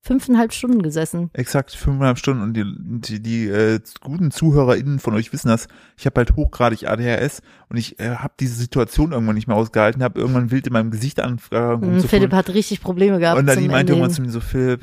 [0.00, 1.30] fünfeinhalb Stunden gesessen.
[1.32, 5.66] Exakt fünfeinhalb Stunden und die, die, die äh, guten ZuhörerInnen von euch wissen das.
[5.96, 10.02] Ich habe halt hochgradig ADHS und ich äh, habe diese Situation irgendwann nicht mehr ausgehalten,
[10.02, 12.08] habe irgendwann wild in meinem Gesicht angefangen Mhm, rumzufuhren.
[12.08, 13.38] Philipp hat richtig Probleme gehabt.
[13.38, 14.82] Und Nadine meinte irgendwann zu mir so, Philipp,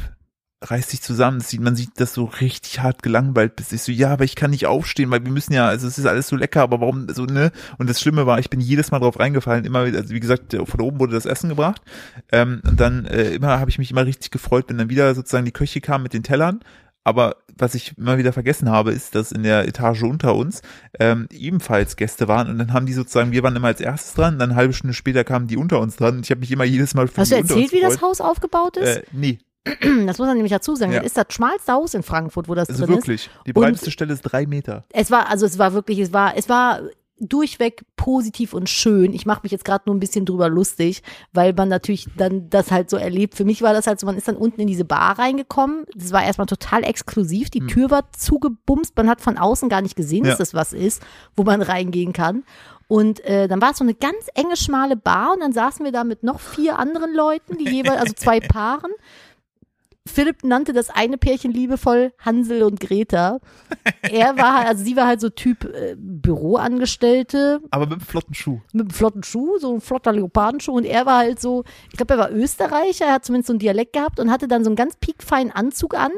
[0.62, 1.39] reiß dich zusammen.
[1.39, 3.74] Das sieht, man sieht, dass du richtig hart gelangweilt bist.
[3.74, 6.06] Ich so, ja, aber ich kann nicht aufstehen, weil wir müssen ja, also es ist
[6.06, 7.52] alles so lecker, aber warum so, ne?
[7.78, 10.54] Und das Schlimme war, ich bin jedes Mal drauf reingefallen, immer wieder, also wie gesagt,
[10.54, 11.82] von oben wurde das Essen gebracht.
[12.32, 15.45] Ähm, und dann äh, immer habe ich mich immer richtig gefreut, wenn dann wieder sozusagen
[15.45, 16.60] die Köche kamen mit den Tellern.
[17.04, 20.62] Aber was ich immer wieder vergessen habe, ist, dass in der Etage unter uns
[21.00, 24.38] ähm, ebenfalls Gäste waren und dann haben die sozusagen, wir waren immer als erstes dran,
[24.38, 26.63] dann eine halbe Stunde später kamen die unter uns dran und ich habe mich immer
[26.63, 28.02] jedes Mal für Hast du erzählt, wie das.
[28.04, 28.97] Haus aufgebaut ist?
[28.97, 29.39] Äh, nee,
[30.06, 30.91] das muss man nämlich dazu sagen.
[30.91, 31.00] Ja.
[31.00, 33.08] Das ist das schmalste Haus in Frankfurt, wo das also drin ist.
[33.08, 33.30] wirklich.
[33.45, 34.86] Die Und- breiteste Stelle ist drei Meter.
[34.91, 36.82] Es war, also es war wirklich, es war, es war
[37.24, 39.13] durchweg positiv und schön.
[39.13, 42.71] Ich mache mich jetzt gerade nur ein bisschen drüber lustig, weil man natürlich dann das
[42.71, 43.36] halt so erlebt.
[43.36, 45.86] Für mich war das halt so, man ist dann unten in diese Bar reingekommen.
[45.95, 47.50] Das war erstmal total exklusiv.
[47.54, 47.67] Hm.
[47.67, 48.97] Die Tür war zugebumst.
[48.97, 50.38] Man hat von außen gar nicht gesehen, dass Ja.
[50.39, 51.04] das was ist,
[51.36, 52.43] wo man reingehen kann.
[52.88, 55.91] Und äh, dann war es so eine ganz enge, schmale Bar und dann saßen wir
[55.91, 58.91] da mit noch vier anderen Leuten, die jeweils, also zwei Paaren.
[60.08, 63.40] Philipp nannte das eine Pärchen liebevoll Hansel und Greta.
[64.02, 68.34] Er war halt, also sie war halt so Typ äh, Büroangestellte Aber mit einem flotten
[68.34, 68.62] Schuh.
[68.74, 72.16] mit einem flotten Schuh, so ein flotter Leopardenschuh und er war halt so, ich glaube,
[72.16, 74.76] er war Österreicher, er hat zumindest so einen Dialekt gehabt und hatte dann so einen
[74.76, 76.12] ganz piekfeinen Anzug an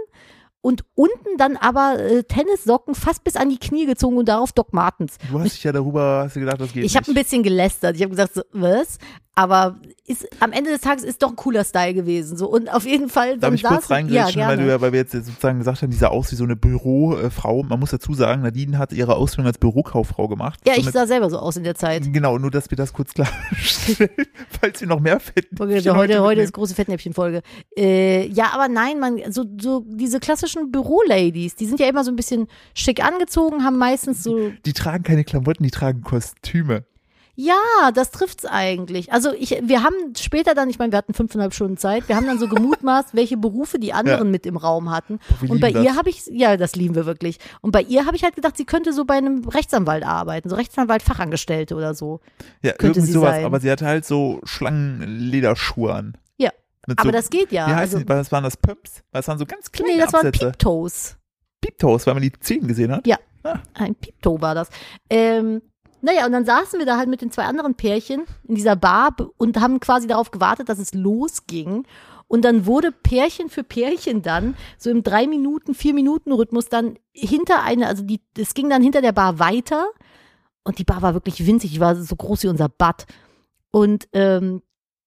[0.62, 4.72] und unten dann aber äh, Tennissocken fast bis an die Knie gezogen und darauf Doc
[4.74, 5.18] Martens.
[5.30, 7.98] Du hast dich ja darüber, hast du gedacht, das geht Ich habe ein bisschen gelästert.
[7.98, 8.98] Ich habe gesagt, so, was?
[9.36, 12.38] Aber ist, am Ende des Tages ist doch ein cooler Style gewesen.
[12.38, 12.48] So.
[12.48, 13.40] Und auf jeden Fall.
[13.40, 15.98] Darf ich kurz reingrätschen, ja, weil, du ja, weil wir jetzt sozusagen gesagt haben, die
[15.98, 17.64] sah aus wie so eine Bürofrau.
[17.64, 20.60] Man muss dazu sagen, Nadine hat ihre Ausbildung als Bürokauffrau gemacht.
[20.68, 22.04] Ja, ich Somit- sah selber so aus in der Zeit.
[22.14, 24.12] Genau, nur dass wir das kurz klarstellen,
[24.62, 25.56] falls wir noch mehr finden.
[25.60, 27.42] Okay, heute, heute ist große Fettnäpfchenfolge.
[27.76, 32.12] Äh, ja, aber nein, man, so, so diese klassischen Büroladies, die sind ja immer so
[32.12, 36.84] ein bisschen schick angezogen, haben meistens so, Die tragen keine Klamotten, die tragen Kostüme.
[37.36, 39.12] Ja, das trifft's eigentlich.
[39.12, 42.28] Also ich, wir haben später dann, ich meine, wir hatten fünfeinhalb Stunden Zeit, wir haben
[42.28, 44.32] dann so gemutmaßt, welche Berufe die anderen Ja.
[44.32, 45.20] mit im Raum hatten.
[45.48, 45.98] Und bei lieben ihr das.
[45.98, 47.40] habe ich, ja, das lieben wir wirklich.
[47.62, 50.56] Und bei ihr habe ich halt gedacht, sie könnte so bei einem Rechtsanwalt arbeiten, so
[50.56, 52.20] Rechtsanwalt, Fachangestellte oder so.
[52.62, 53.32] Ja, Könnte irgendwie sie sowas.
[53.36, 53.46] sein.
[53.46, 56.18] Aber sie hatte halt so Schlangenlederschuhe an.
[56.38, 56.52] Ja.
[56.88, 57.68] Mit Aber so, das geht ja.
[57.68, 58.10] Wie Also, heißen die?
[58.10, 58.58] Was waren das?
[58.58, 59.02] Pumps?
[59.12, 60.52] Was waren so ganz kleine nee, das waren Absätze?
[60.52, 61.18] Peep-Toes.
[61.62, 63.08] Peeptoes, weil man die Zehen gesehen hat.
[63.08, 63.18] Ja.
[63.44, 63.60] Ah.
[63.74, 64.70] Ein Piepto war das.
[65.10, 65.62] Ähm,
[66.04, 69.16] naja, und dann saßen wir da halt mit den zwei anderen Pärchen in dieser Bar
[69.38, 71.88] und haben quasi darauf gewartet, dass es losging.
[72.28, 77.00] Und dann wurde Pärchen für Pärchen dann, so im drei Minuten, vier Minuten Rhythmus dann
[77.14, 79.86] hinter eine, also die, es ging dann hinter der Bar weiter.
[80.66, 83.06] Und die Bar war wirklich winzig, die war so groß wie unser Bad.
[83.72, 84.62] Und ähm,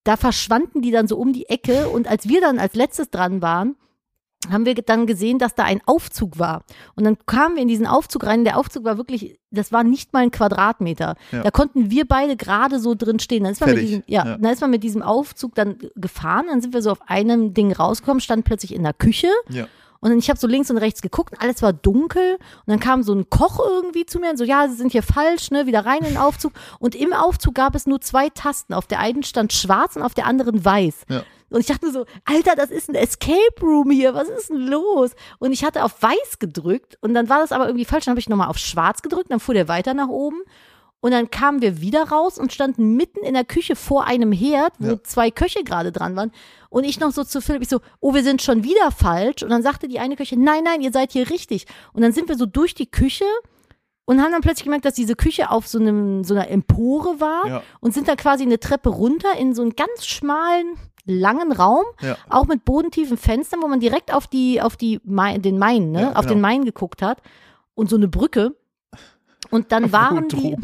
[0.04, 1.90] da verschwanden die dann so um die Ecke.
[1.90, 3.76] Und als wir dann als letztes dran waren,
[4.50, 6.64] haben wir dann gesehen, dass da ein Aufzug war.
[6.94, 8.44] Und dann kamen wir in diesen Aufzug rein.
[8.44, 11.16] Der Aufzug war wirklich, das war nicht mal ein Quadratmeter.
[11.32, 11.42] Ja.
[11.42, 13.44] Da konnten wir beide gerade so drin stehen.
[13.44, 14.38] Dann ist man mit diesem, ja, Ja.
[14.38, 16.46] dann ist man mit diesem Aufzug dann gefahren.
[16.48, 19.28] Dann sind wir so auf einem Ding rausgekommen, standen plötzlich in der Küche.
[19.48, 19.66] Ja.
[20.00, 22.34] Und dann, ich habe so links und rechts geguckt und alles war dunkel.
[22.34, 25.02] Und dann kam so ein Koch irgendwie zu mir und so, ja, Sie sind hier
[25.02, 26.52] falsch, ne, wieder rein in den Aufzug.
[26.78, 28.74] Und im Aufzug gab es nur zwei Tasten.
[28.74, 31.06] Auf der einen stand schwarz und auf der anderen weiß.
[31.08, 31.22] Ja.
[31.50, 35.12] Und ich dachte so, Alter, das ist ein Escape Room hier, was ist denn los?
[35.38, 38.04] Und ich hatte auf weiß gedrückt und dann war das aber irgendwie falsch.
[38.06, 40.40] Dann habe ich nochmal auf schwarz gedrückt, dann fuhr der weiter nach oben.
[41.00, 44.72] Und dann kamen wir wieder raus und standen mitten in der Küche vor einem Herd,
[44.78, 45.02] wo Ja.
[45.04, 46.32] zwei Köche gerade dran waren.
[46.68, 49.42] Und ich noch so zu Philipp, ich so, oh, wir sind schon wieder falsch.
[49.44, 51.66] Und dann sagte die eine Köche, nein, nein, ihr seid hier richtig.
[51.92, 53.24] Und dann sind wir so durch die Küche
[54.04, 57.46] und haben dann plötzlich gemerkt, dass diese Küche auf so einem, so einer Empore war
[57.46, 57.62] Ja.
[57.80, 60.76] und sind da quasi eine Treppe runter in so einen ganz schmalen,
[61.06, 62.16] langen Raum, Ja.
[62.28, 66.00] auch mit bodentiefen Fenstern, wo man direkt auf die, auf die Main, den Main, ne,
[66.02, 66.34] Ja, auf genau.
[66.34, 67.22] den Main geguckt hat.
[67.74, 68.56] und so eine Brücke.
[69.50, 70.56] Und dann waren die,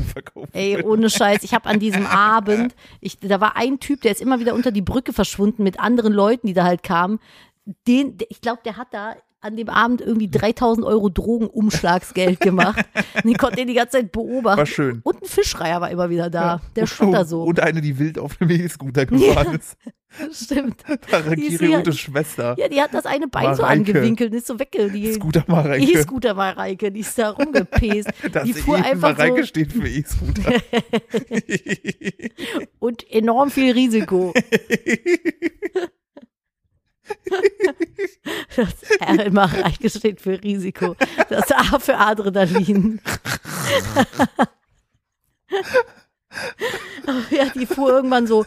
[0.53, 4.21] ey, ohne Scheiß, ich habe an diesem Abend, ich, da war ein Typ, der ist
[4.23, 7.21] immer wieder unter die Brücke verschwunden mit anderen Leuten, die da halt kamen.
[7.87, 12.85] Den, ich glaube, der hat da an dem Abend irgendwie 3000 Euro Drogenumschlagsgeld gemacht.
[13.25, 14.59] Und ich konnte den die ganze Zeit beobachten.
[14.59, 15.01] War schön.
[15.03, 16.43] Und ein Fischreier war immer wieder da.
[16.43, 16.61] Ja.
[16.77, 17.43] Der stand da so.
[17.43, 19.77] Und eine, die wild auf dem E-Scooter gefahren ist.
[20.31, 20.83] Stimmt.
[20.89, 22.55] Die ist Tarakiri ja- Utes Schwester.
[22.59, 23.93] Ja, die hat das eine Bein so Mareike.
[23.93, 24.91] angewinkelt und ist so wegge...
[24.91, 25.85] Die Scooter Mareike.
[25.91, 28.11] E-Scooter Mareike, die ist da rumgepest.
[28.31, 30.53] Das die fuhr E einfach Mareike so steht für E-Scooter.
[32.79, 34.35] und enorm viel Risiko.
[38.57, 40.97] Das R in Mareike steht für Risiko.
[41.29, 43.01] Das A für Adrenalin.
[47.31, 48.45] ja, die fuhr irgendwann so,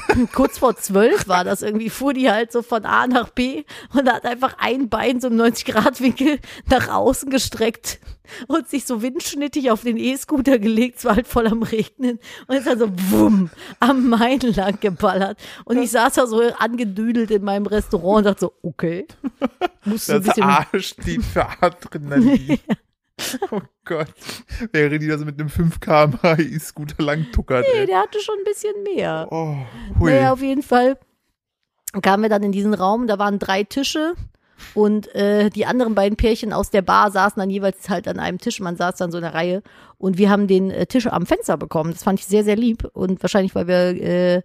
[0.32, 4.10] kurz vor zwölf war das irgendwie, fuhr die halt so von A nach B und
[4.10, 8.00] hat einfach ein Bein so im 90-Grad-Winkel nach außen gestreckt
[8.46, 10.98] und sich so windschnittig auf den E-Scooter gelegt.
[10.98, 13.50] Es war halt voll am Regnen und ist dann so wumm
[13.80, 15.38] am Main lang geballert.
[15.64, 19.06] Und ich saß da so angedüdelt in meinem Restaurant und dachte so, okay,
[19.84, 22.58] musst du ein Das bisschen A steht für Adrenalin.
[23.50, 24.08] Oh Gott.
[24.72, 27.86] Wäre die da so mit einem 5 km/h E-Scooter lang tuckert, Nee, ey.
[27.86, 29.28] der hatte schon ein bisschen mehr.
[29.30, 29.56] Oh,
[29.98, 30.10] hui.
[30.10, 30.98] Naja, auf jeden Fall
[32.00, 34.14] kamen wir dann in diesen Raum, da waren drei Tische
[34.74, 38.38] und äh, die anderen beiden Pärchen aus der Bar saßen dann jeweils halt an einem
[38.38, 38.60] Tisch.
[38.60, 39.62] Man saß dann so in der Reihe
[39.98, 41.92] und wir haben den äh, Tisch am Fenster bekommen.
[41.92, 44.42] Das fand ich sehr, sehr lieb und wahrscheinlich, weil wir äh,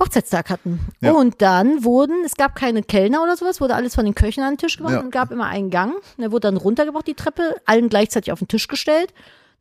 [0.00, 0.80] Hochzeitstag hatten.
[1.00, 1.12] Ja.
[1.12, 4.54] Und dann wurden, es gab keine Kellner oder sowas, wurde alles von den Köchen an
[4.54, 5.00] den Tisch gebracht Ja.
[5.00, 5.94] und gab immer einen Gang.
[6.18, 9.12] Der wurde dann runtergebracht, die Treppe, allen gleichzeitig auf den Tisch gestellt.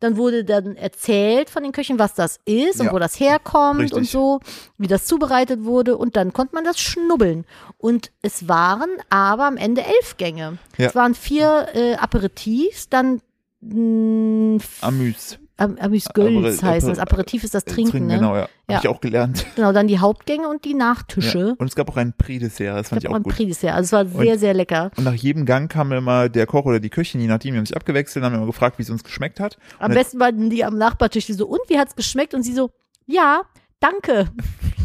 [0.01, 2.93] Dann wurde dann erzählt von den Köchen, was das ist und Ja.
[2.93, 3.97] wo das herkommt Richtig.
[3.97, 4.39] und so,
[4.77, 5.97] wie das zubereitet wurde.
[5.97, 7.43] Und dann konnte man das schnubbeln.
[7.77, 10.57] Und es waren aber am Ende elf Gänge.
[10.77, 13.21] Es waren vier äh, Aperitifs, dann
[13.59, 15.37] mh, Amüs.
[15.59, 16.97] Am- Amüs-Gölz heißt das.
[16.97, 18.15] Aperi- Aperitif ist das Äh, Trinken, ne?
[18.15, 18.47] Genau, ja.
[18.69, 18.75] Ja.
[18.77, 19.45] Hab ich auch gelernt.
[19.55, 20.77] Genau, dann die Hauptgänge und die Ja.
[20.77, 21.55] Nachtische.
[21.57, 23.33] Und es gab auch ein Prix-Dessert, das fand Ich ich habe auch ein gut.
[23.35, 24.91] Prix Also es war sehr, sehr lecker.
[24.97, 27.65] Und nach jedem Gang kam immer der Koch oder die Köchin, je nachdem, die haben
[27.65, 29.57] sich abgewechselt, haben immer gefragt, wie es uns geschmeckt hat.
[29.79, 32.33] Am Und besten waren die am Nachbartisch, die so, und wie hat's geschmeckt?
[32.33, 32.71] Und sie so,
[33.05, 33.41] ja,
[33.79, 34.27] danke.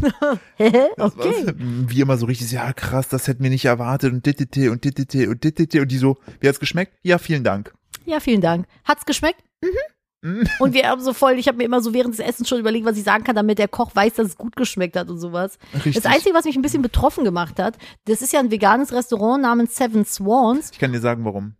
[0.57, 0.71] Hä?
[0.97, 1.53] Okay.
[1.57, 5.29] Wie immer so richtig, ja krass, das hätten wir nicht erwartet und dittete und dittete
[5.29, 6.93] und dittete und die so, wie hat's geschmeckt?
[7.01, 7.73] Ja, vielen Dank.
[8.05, 8.67] Ja, vielen Dank.
[8.83, 9.41] Hat's geschmeckt?
[9.63, 9.69] Mhm.
[10.59, 12.85] Und wir haben so voll, ich habe mir immer so während des Essens schon überlegt,
[12.85, 15.57] was ich sagen kann, damit der Koch weiß, dass es gut geschmeckt hat und sowas.
[15.73, 15.95] Richtig.
[15.95, 19.43] Das Einzige, was mich ein bisschen betroffen gemacht hat, das ist ja ein veganes Restaurant
[19.43, 20.71] namens Seven Swans.
[20.71, 21.55] ich kann dir sagen, warum.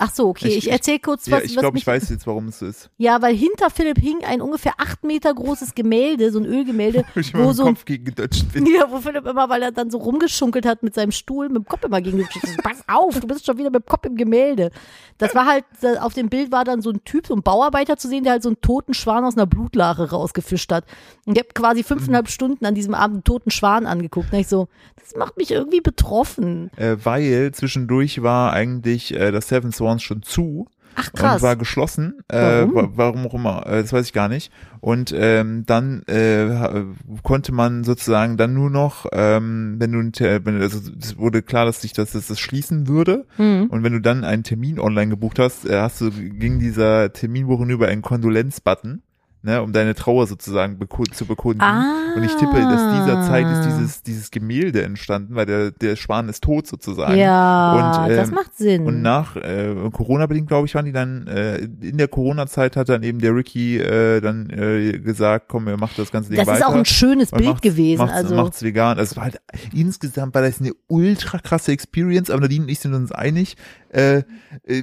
[0.00, 2.08] Ach so, okay, Ich- ich, ich- erzähl kurz, Ja, was, ich was glaube, ich weiß
[2.10, 2.88] jetzt, warum es so ist.
[2.98, 7.34] Ja, weil hinter Philipp hing ein ungefähr acht Meter großes Gemälde, so ein Ölgemälde, Ich
[7.34, 8.64] wo immer mit so Kopf gegen gedutscht bin.
[8.78, 11.64] Ja, wo Philipp immer, weil er dann so rumgeschunkelt hat mit seinem Stuhl, mit dem
[11.66, 12.28] Kopf immer gegen den
[12.62, 14.70] Pass auf, du bist schon wieder mit dem Kopf im Gemälde.
[15.18, 15.64] Das war halt,
[16.00, 18.44] auf dem Bild war dann so ein Typ, so ein Bauarbeiter zu sehen, der halt
[18.44, 20.84] so einen toten Schwan aus einer Blutlache rausgefischt hat.
[21.26, 24.32] Und ich habe quasi fünfeinhalb Stunden an diesem Abend einen toten Schwan angeguckt.
[24.32, 26.70] Und ich so, das macht mich irgendwie betroffen.
[26.76, 30.66] Äh, weil zwischendurch war eigentlich äh, das Seven Swans schon zu.
[31.00, 31.42] Ach und krass.
[31.42, 32.14] war geschlossen.
[32.26, 32.74] Äh, Warum?
[32.74, 34.50] wa- warum auch immer, äh, das weiß ich gar nicht.
[34.80, 36.82] Und ähm, dann äh,
[37.22, 39.98] konnte man sozusagen dann nur noch, ähm, wenn du,
[40.44, 43.26] wenn, also es wurde klar, dass sich das, dass das schließen würde.
[43.36, 43.66] Hm.
[43.70, 47.70] Und wenn du dann einen Termin online gebucht hast, äh, hast du ging dieser Terminbuchen
[47.70, 49.02] über einen Kondolenzbutton,
[49.42, 51.60] ne, um deine Trauer sozusagen beko zu bekunden.
[51.60, 52.14] Ah.
[52.16, 56.28] Und ich tippe, dass dieser Zeit ist dieses dieses Gemälde entstanden, weil der der Schwan
[56.28, 57.16] ist tot sozusagen.
[57.16, 58.86] Ja, Und, das ähm, macht Sinn.
[58.86, 63.02] Und nach äh, Corona-bedingt, glaube ich, waren die dann, äh, in der Corona-Zeit hat dann
[63.02, 66.58] eben der Ricky äh, dann äh, gesagt, komm, wir machen das ganze Ding das weiter.
[66.58, 67.98] ist auch ein schönes Bild macht's- gewesen.
[67.98, 68.98] Macht's, also macht's vegan.
[68.98, 69.40] Also es war halt,
[69.72, 73.56] insgesamt war das eine ultra krasse Experience, aber Nadine und ich sind uns einig.
[73.90, 74.18] Äh,
[74.66, 74.82] äh,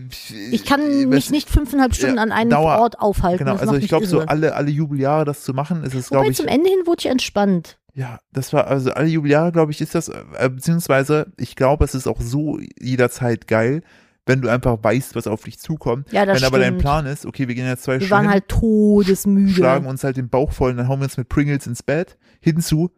[0.52, 3.40] ich kann mich nicht fünfeinhalb Stunden ja, an einem Dauer- Ort aufhalten.
[3.46, 4.30] Genau, das also ich glaube so irre.
[4.46, 7.06] Alle, alle Jubeljahre das zu machen, ist es, glaube ich, zum Ende hin wurde ich
[7.08, 7.78] entspannt.
[7.94, 11.96] ja, das war, also alle Jubeljahre, glaube ich, ist das, äh, beziehungsweise, ich glaube, es
[11.96, 13.82] ist auch so jederzeit geil,
[14.26, 16.12] wenn du einfach weißt, was auf dich zukommt.
[16.12, 16.78] Ja, das wenn aber dein.
[16.78, 19.54] Plan ist, okay, wir gehen jetzt zwei Wir Stunden, waren halt todesmüde.
[19.54, 22.18] schlagen uns halt den Bauch voll und dann hauen wir uns mit Pringles ins Bett,
[22.42, 22.92] hinzu,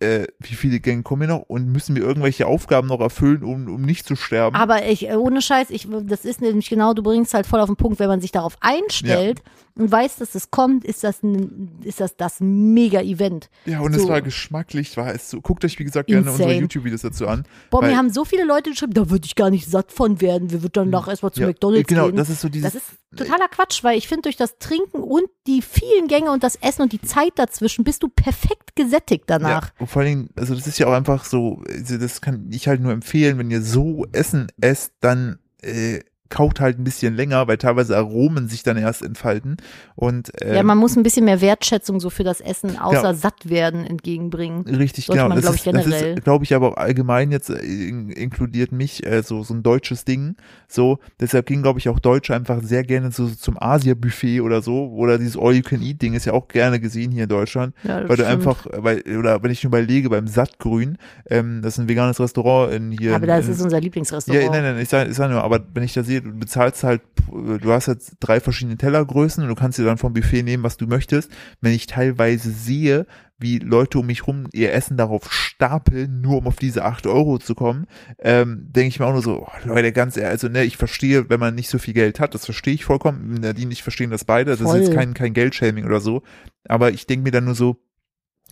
[0.00, 3.66] äh, wie viele Gänge kommen wir noch und müssen wir irgendwelche Aufgaben noch erfüllen, um,
[3.66, 4.54] um nicht zu sterben.
[4.54, 7.68] Aber ich, äh, ohne Scheiß, ich, das ist nämlich genau, du bringst halt voll auf
[7.68, 9.42] den Punkt, wenn man sich darauf einstellt
[9.78, 13.48] und weiß, dass es kommt, ist das ein, ist das das Mega-Event.
[13.64, 14.08] ja, und es so.
[14.08, 16.44] war geschmacklich, war es so, guckt euch, wie gesagt, gerne Insane.
[16.44, 17.44] unsere YouTube-Videos dazu an.
[17.70, 20.50] Boah, mir haben so viele Leute geschrieben, da würde ich gar nicht satt von werden,
[20.50, 22.16] wir würden dann nachher erstmal zu ja, McDonalds genau, gehen.
[22.16, 25.28] das ist so dieses, Das ist totaler Quatsch, weil ich finde, durch das Trinken und
[25.46, 29.70] die vielen Gänge und das Essen und die Zeit dazwischen bist du perfekt gesättigt danach.
[29.78, 32.68] Ja, vor allen Dingen, also das ist ja auch einfach so, also das kann ich
[32.68, 37.48] halt nur empfehlen, wenn ihr so Essen esst, dann äh, kaut halt ein bisschen länger,
[37.48, 39.56] weil teilweise Aromen sich dann erst entfalten.
[39.96, 43.14] Und ähm, ja, man muss ein bisschen mehr Wertschätzung so für das Essen außer ja.
[43.14, 44.66] satt werden entgegenbringen.
[44.66, 45.34] Richtig, Sollte genau.
[45.34, 45.90] Man, das, ich, generell.
[45.90, 49.54] das ist, glaube ich, aber auch allgemein jetzt äh, in, inkludiert mich äh, so so
[49.54, 50.36] ein deutsches Ding.
[50.68, 54.62] So, deshalb gehen, glaube ich, auch Deutsche einfach sehr gerne so, so zum Asia-Buffet oder
[54.62, 54.88] so.
[54.88, 57.74] Oder dieses All-You-Can-Eat-Ding ist ja auch gerne gesehen hier in Deutschland.
[57.84, 58.46] Ja, das weil du stimmt.
[58.46, 60.98] einfach, weil, oder wenn ich nur überlege, beim Sattgrün,
[61.30, 63.14] ähm, das ist ein veganes Restaurant in hier.
[63.14, 64.44] Aber das in, ist unser Lieblingsrestaurant.
[64.44, 66.84] ja, nein, nein, ich sage ich sag nur, aber wenn ich da sehe, du bezahlst
[66.84, 70.62] halt, du hast jetzt drei verschiedene Tellergrößen und du kannst dir dann vom Buffet nehmen,
[70.62, 71.30] was du möchtest.
[71.60, 73.06] Wenn ich teilweise sehe,
[73.38, 77.38] wie Leute um mich rum ihr Essen darauf stapeln, nur um auf diese acht Euro
[77.38, 77.86] zu kommen,
[78.18, 81.30] ähm, denke ich mir auch nur so, oh, Leute, ganz ehrlich, also ne, ich verstehe,
[81.30, 84.24] wenn man nicht so viel Geld hat, das verstehe ich vollkommen, Nadine, ich verstehen das
[84.24, 84.78] beide, das Voll.
[84.78, 86.22] ist jetzt kein, kein Geldshaming oder so,
[86.68, 87.76] aber ich denke mir dann nur so,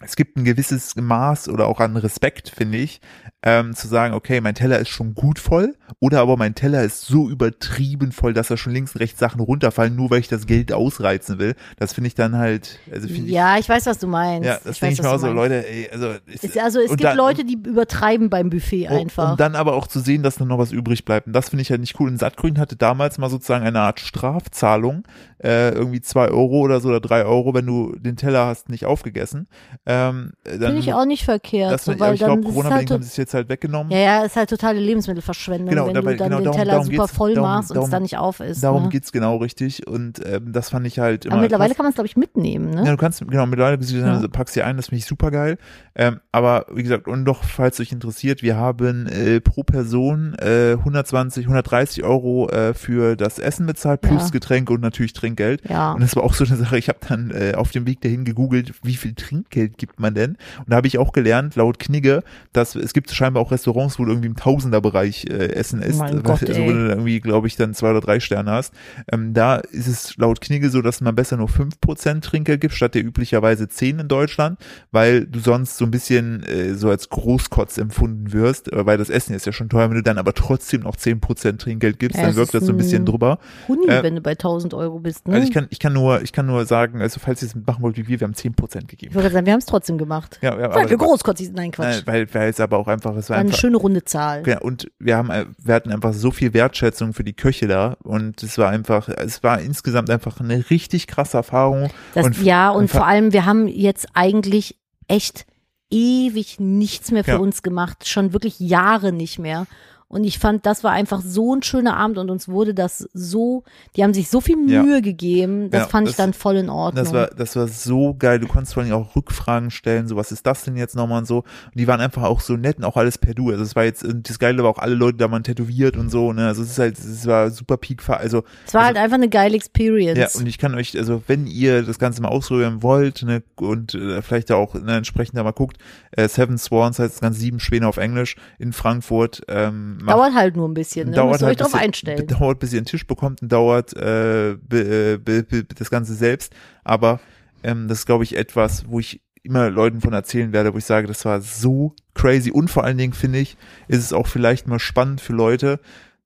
[0.02, 3.00] es gibt ein gewisses Maß oder auch an Respekt, finde ich,
[3.42, 7.06] ähm, zu sagen, okay, mein Teller ist schon gut voll oder aber mein Teller ist
[7.06, 10.46] so übertrieben voll, dass da schon links und rechts Sachen runterfallen, nur weil ich das
[10.46, 11.54] Geld ausreizen will.
[11.78, 14.42] Das finde ich dann halt, also finde ja, ich weiß, was du meinst.
[14.42, 15.36] ich, ja, das ich weiß, ich mir was auch du so, meinst.
[15.36, 18.96] Leute, ey, also, ich, Es, also es gibt dann- Leute, die übertreiben beim Buffet und-
[18.98, 19.30] einfach.
[19.30, 21.26] Und dann aber auch zu sehen, dass dann noch was übrig bleibt.
[21.26, 22.08] Und das finde ich halt nicht cool.
[22.10, 25.04] Und Sattgrün hatte damals mal sozusagen eine Art Strafzahlung,
[25.42, 28.84] äh, irgendwie zwei Euro oder so oder drei Euro, wenn du den Teller hast nicht
[28.84, 29.46] aufgegessen.
[29.88, 32.90] Ähm, dann, Finde ich auch nicht verkehrt, das, so, weil ich dann glaube, es Corona-bedingt
[32.90, 33.92] haben halt, sie es jetzt halt weggenommen.
[33.92, 36.72] ja, ja, ist halt totale Lebensmittelverschwendung, Genau, wenn dabei- du dann genau, den darum- Teller
[36.72, 38.64] darum super voll darum- machst und es dann nicht auf ist.
[38.64, 38.88] Darum ne?
[38.88, 39.86] geht's genau richtig.
[39.86, 41.34] Und ähm, das fand ich halt immer.
[41.34, 41.76] Aber mittlerweile krass.
[41.76, 42.84] kann man es, glaube ich, mitnehmen, ne?
[42.84, 44.20] Ja, du kannst, genau, mittlerweile bist du Ja.
[44.28, 45.56] packst sie ein, das finde ich super geil.
[45.94, 50.72] Ähm, aber wie gesagt, und doch, falls euch interessiert, wir haben äh, pro Person äh,
[50.72, 54.28] 120, 130 Euro äh, für das Essen bezahlt, plus Ja.
[54.30, 55.62] Getränke und natürlich Trinkgeld.
[55.68, 55.92] Ja.
[55.92, 58.24] Und das war auch so eine Sache, ich habe dann äh, auf dem Weg dahin
[58.24, 60.32] gegoogelt, wie viel Trinkgeld gibt man denn?
[60.58, 64.04] Und da habe ich auch gelernt, laut Knigge, dass es gibt scheinbar auch Restaurants, wo
[64.04, 65.98] du irgendwie im Tausenderbereich äh, Essen isst.
[65.98, 68.74] Mein also, Gott, also, wo du irgendwie, glaube ich, dann zwei oder drei Sterne hast.
[69.12, 72.94] Ähm, da ist es laut Knigge so, dass man besser nur 5% Trinkgeld gibt, statt
[72.94, 74.58] der üblicherweise 10 in Deutschland,
[74.90, 79.10] weil du sonst so ein bisschen äh, so als Großkotz empfunden wirst, äh, weil das
[79.10, 82.26] Essen ist ja schon teuer, wenn du dann aber trotzdem noch 10% Trinkgeld gibst, Ja,
[82.26, 83.38] dann wirkt das so ein bisschen drüber.
[83.68, 85.34] Huni, äh, wenn du bei 1000 Euro bist, ne?
[85.34, 87.82] Also ich kann, ich kann nur, ich kann nur sagen, also falls ihr es machen
[87.82, 89.14] wollt wie wir, wir haben 10% ich gegeben.
[89.14, 90.38] wollte gerade sagen, wir haben es trotzdem gemacht.
[90.42, 91.56] Ja, ja, Weil wir großkotzig sind.
[91.56, 91.96] Nein, Quatsch.
[91.96, 94.42] nein, weil, weil es aber auch einfach, es war War eine einfach, schöne runde Zahl.
[94.46, 97.96] ja, und wir haben, äh, wir hatten einfach so viel Wertschätzung für die Köche da
[98.02, 101.90] und es war einfach, es war insgesamt einfach eine richtig krasse Erfahrung.
[102.14, 105.44] Das, und- ja, und und vor allem, wir haben jetzt eigentlich echt
[105.90, 107.36] ewig nichts mehr für Ja.
[107.38, 108.08] uns gemacht.
[108.08, 109.66] Schon wirklich Jahre nicht mehr.
[110.08, 113.64] Und ich fand, das war einfach so ein schöner Abend und uns wurde das so,
[113.96, 114.80] die haben sich so viel Ja.
[114.84, 117.02] Mühe gegeben, das Ja, fand ich das- dann voll in Ordnung.
[117.04, 118.38] Das war, das war so geil.
[118.38, 121.26] Du konntest vor allem auch Rückfragen stellen, so was ist das denn jetzt nochmal und
[121.26, 121.38] so.
[121.38, 123.50] Und die waren einfach auch so nett und auch alles per Du.
[123.50, 126.08] Also es war jetzt, und das Geile war auch alle Leute da waren tätowiert und
[126.08, 126.46] so, ne.
[126.46, 129.28] Also es ist halt, es war super peak, also es war also- halt einfach eine
[129.28, 130.18] geile Experience.
[130.34, 133.94] Ja, und ich kann euch, also wenn ihr das Ganze mal ausprobieren wollt, ne, und
[133.94, 135.78] äh, vielleicht auch ne, entsprechend da mal guckt,
[136.12, 139.42] äh, Seven Swans heißt das Ganze sieben Schwäne auf Englisch in Frankfurt.
[139.48, 141.16] Ähm, macht- Dauert halt nur ein bisschen, ne?
[141.16, 142.26] dauert Müsst ihr euch halt drauf bis ihr- einstellen.
[142.38, 146.54] Dauert, bis ihr einen Tisch bekommt und dauert äh, be, be, be, das Ganze selbst.
[146.84, 147.20] Aber
[147.62, 150.84] ähm, das ist, glaube ich, etwas, wo ich immer Leuten von erzählen werde, wo ich
[150.84, 152.50] sage, das war so crazy.
[152.50, 153.56] Und vor allen Dingen finde ich,
[153.88, 155.78] ist es auch vielleicht mal spannend für Leute,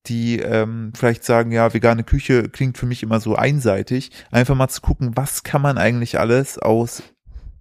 [0.06, 4.10] die ähm, vielleicht sagen, ja, vegane Küche klingt für mich immer so einseitig.
[4.30, 7.02] Einfach mal zu gucken, was kann man eigentlich alles aus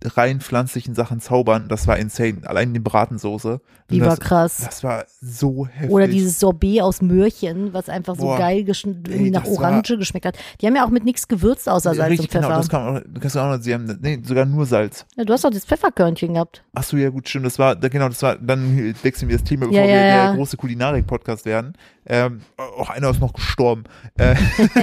[0.04, 1.66] rein pflanzlichen Sachen zaubern.
[1.68, 2.38] Das war insane.
[2.46, 3.60] Allein die Bratensoße.
[3.90, 4.58] Die das, war krass.
[4.64, 5.90] Das war so heftig.
[5.92, 8.38] Oder dieses Sorbet aus Möhrchen, was einfach so Boah.
[8.38, 8.66] geil
[9.10, 10.38] Ey, nach das war- Orange geschmeckt hat.
[10.62, 12.48] Die haben ja auch mit nichts gewürzt außer Salz Richtig, und Pfeffer.
[12.48, 14.66] genau, das kann man auch, das kannst du auch noch, sie haben, nee, sogar nur
[14.66, 15.06] Salz.
[15.18, 16.64] ja, du hast doch das Pfefferkörnchen gehabt.
[16.76, 19.66] Ach so, ja gut, stimmt, das war, genau, das war, dann wechseln wir das Thema,
[19.68, 20.36] bevor Ja, wir ja, der ja.
[20.36, 21.74] große Kulinarik-Podcast werden.
[22.06, 23.84] Ähm, auch einer ist noch gestorben.
[24.18, 24.36] Äh,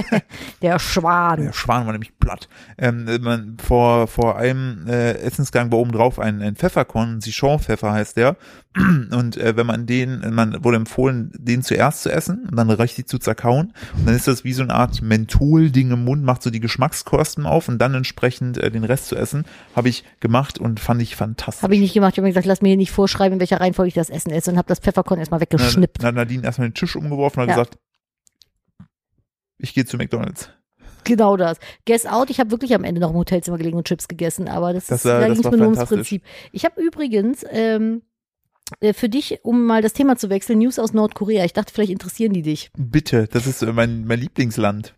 [0.61, 1.41] Der Schwan.
[1.43, 2.47] der Schwan war nämlich platt.
[2.77, 8.17] Ähm, man, vor, vor einem äh, Essensgang war oben drauf ein, ein Pfefferkorn, Sichon-Pfeffer heißt
[8.17, 8.37] der.
[8.75, 13.07] Und äh, wenn man den, man wurde empfohlen, den zuerst zu essen und dann richtig
[13.07, 13.73] zu zerkauen.
[13.95, 17.45] Und dann ist das wie so eine Art Menthol-Ding im Mund, macht so die Geschmackskosten
[17.45, 19.45] auf und dann entsprechend äh, den Rest zu essen.
[19.75, 21.63] Habe ich gemacht und fand ich fantastisch.
[21.63, 22.13] Habe ich nicht gemacht.
[22.13, 24.31] Ich habe mir gesagt, lass mir hier nicht vorschreiben, in welcher Reihenfolge ich das Essen
[24.31, 25.97] esse und habe das Pfefferkorn erstmal weggeschnippt.
[26.03, 27.63] Dann hat Nadine erstmal den Tisch umgeworfen und hat Ja.
[27.63, 27.79] gesagt,
[29.57, 30.51] ich gehe zu McDonalds.
[31.07, 31.57] Genau das.
[31.85, 32.29] Guess out.
[32.29, 34.99] Ich habe wirklich am Ende noch im Hotelzimmer gelegen und Chips gegessen, aber das, Das
[34.99, 35.85] ist, war- da das ging es mir nur ums.
[35.89, 36.23] Prinzip.
[36.51, 38.01] Ich habe übrigens ähm,
[38.81, 41.45] äh, für dich, um mal das Thema zu wechseln, News aus Nordkorea.
[41.45, 42.69] Ich dachte, vielleicht interessieren die dich.
[42.77, 44.93] Bitte, das ist mein, mein Lieblingsland.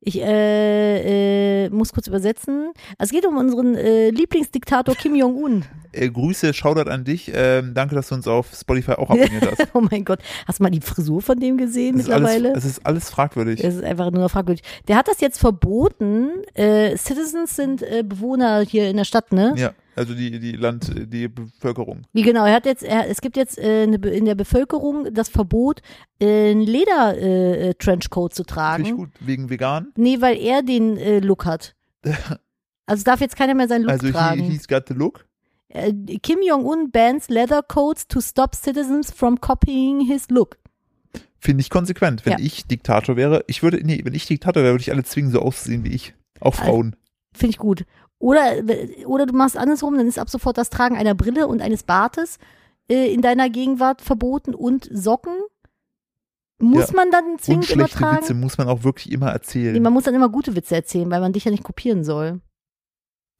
[0.00, 2.70] Ich äh, äh, muss kurz übersetzen.
[2.98, 5.64] Es geht um unseren äh, Lieblingsdiktator Kim Jong-un.
[5.96, 7.30] Äh, Grüße, Shoutout an dich.
[7.34, 9.68] Ähm, danke, dass du uns auf Spotify auch abonniert hast.
[9.74, 10.20] oh mein Gott.
[10.46, 12.58] Hast du mal die Frisur von dem gesehen Es ist, alles, mittlerweile?
[12.58, 13.62] es ist alles fragwürdig.
[13.64, 14.62] Es ist einfach nur fragwürdig.
[14.88, 16.28] Der hat das jetzt verboten.
[16.54, 19.54] Äh, Citizens sind äh, Bewohner hier in der Stadt, ne?
[19.56, 22.02] Ja, also die, die Land, die Bevölkerung.
[22.12, 25.80] Wie genau, er hat jetzt, er, es gibt jetzt äh, in der Bevölkerung das Verbot,
[26.20, 28.84] äh, einen Leder äh, äh, Trenchcoat zu tragen.
[28.84, 29.26] Finde ich gut.
[29.26, 29.92] Wegen vegan.
[29.96, 31.74] Nee, weil er den äh, Look hat.
[32.88, 34.42] Also darf jetzt keiner mehr seinen Look Also he, tragen.
[34.44, 35.26] he's got the look.
[35.68, 35.92] Äh,
[36.22, 40.58] Kim Jong-un bans leather coats to stop citizens from copying his look.
[41.38, 42.24] Finde ich konsequent.
[42.24, 42.38] Wenn Ja.
[42.40, 45.40] ich Diktator wäre, ich würde, nee, wenn ich Diktator wäre, würde ich alle zwingen, so
[45.40, 46.14] auszusehen wie ich.
[46.40, 46.96] Auch Also- Frauen.
[47.32, 47.84] Finde ich gut.
[48.18, 48.62] Oder,
[49.04, 52.38] oder du machst andersrum, dann ist ab sofort das Tragen einer Brille und eines Bartes
[52.88, 55.34] äh, in deiner Gegenwart verboten und Socken.
[56.58, 56.96] Muss Ja.
[56.96, 58.22] man dann Und zwingend immer schlechte tragen?
[58.22, 59.74] Witze muss man auch wirklich immer erzählen.
[59.74, 62.40] Nee, man muss dann immer gute Witze erzählen, weil man dich ja nicht kopieren soll.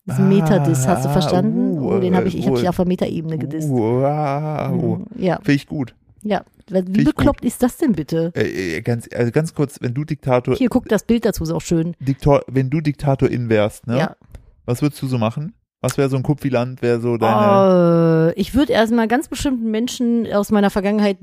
[0.05, 1.66] Das Ah, Metadiss, hast du verstanden?
[1.93, 3.69] Oh, den habe ich, ich habe dich auf der Metaebene gedisst.
[3.69, 4.71] Wow.
[4.71, 5.95] Mhm, Ja, Finde ich gut.
[6.23, 6.45] ja.
[6.69, 7.15] Wie gut.
[7.15, 8.33] bekloppt ist das denn bitte?
[8.35, 11.53] Äh, äh, ganz, also ganz kurz, wenn du Diktator, Hier, guck, das Bild dazu ist
[11.53, 11.95] auch schön.
[12.01, 13.99] Diktor, wenn du Diktatorin wärst, ne?
[13.99, 14.17] Ja.
[14.65, 15.55] Was würdest du so machen?
[15.87, 18.35] Was wäre so ein Kupfiland, wäre so deine.
[18.35, 21.19] Äh, ich würde erstmal ganz bestimmten Menschen aus meiner Vergangenheit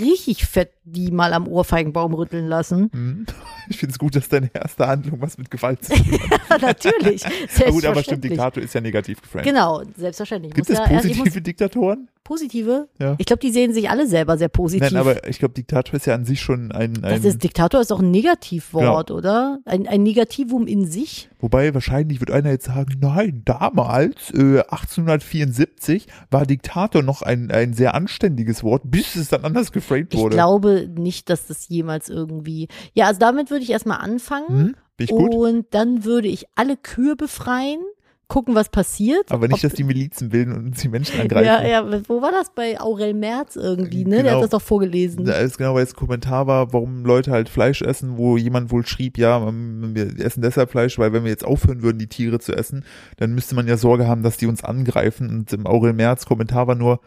[0.00, 2.90] richtig fett die mal am Ohrfeigenbaum rütteln lassen.
[2.92, 3.26] Hm?
[3.70, 6.62] Ich finde es gut, dass deine erste Handlung was mit Gewalt zu tun hat.
[6.62, 7.22] Natürlich.
[7.26, 8.24] Aber gut, aber stimmt.
[8.24, 9.44] Diktator ist ja negativ geframed.
[9.44, 10.52] Genau, selbstverständlich.
[10.52, 12.08] Ich Gibt es ja positive Diktatoren?
[12.28, 12.88] Positive?
[12.98, 13.14] Ja.
[13.16, 14.92] Ich glaube, die sehen sich alle selber sehr positiv.
[14.92, 17.80] Nein, aber ich glaube, Diktator ist ja an sich schon ein, ein das ist, Diktator
[17.80, 19.60] ist auch ein Negativwort, oder?
[19.64, 21.30] Ein, ein Negativum in sich.
[21.40, 27.72] wobei wahrscheinlich wird einer jetzt sagen, nein, damals, äh, 1874, war Diktator noch ein, ein
[27.72, 30.36] sehr anständiges Wort, bis es dann anders geframed Ich wurde.
[30.36, 32.68] glaube nicht, dass das jemals irgendwie.
[32.92, 34.48] Ja, also damit würde ich erstmal anfangen.
[34.48, 34.76] hm?
[34.98, 35.32] Bin ich gut?
[35.32, 37.80] Und dann würde ich alle Kühe befreien,
[38.28, 39.32] gucken, was passiert.
[39.32, 41.46] Aber nicht, Ob- dass die Milizen bilden und uns die Menschen angreifen.
[41.46, 44.16] Ja, ja, wo war das bei Aurel Merz irgendwie, ne?
[44.16, 44.36] Der Genau.
[44.36, 45.24] hat das doch vorgelesen.
[45.24, 48.70] Da ist genau, weil es ein Kommentar war, warum Leute halt Fleisch essen, wo jemand
[48.70, 52.06] wohl schrieb, ja, ähm, wir essen deshalb Fleisch, weil wenn wir jetzt aufhören würden, die
[52.06, 52.84] Tiere zu essen,
[53.16, 55.30] dann müsste man ja Sorge haben, dass die uns angreifen.
[55.30, 57.00] Und im Aurel Merz Kommentar war nur,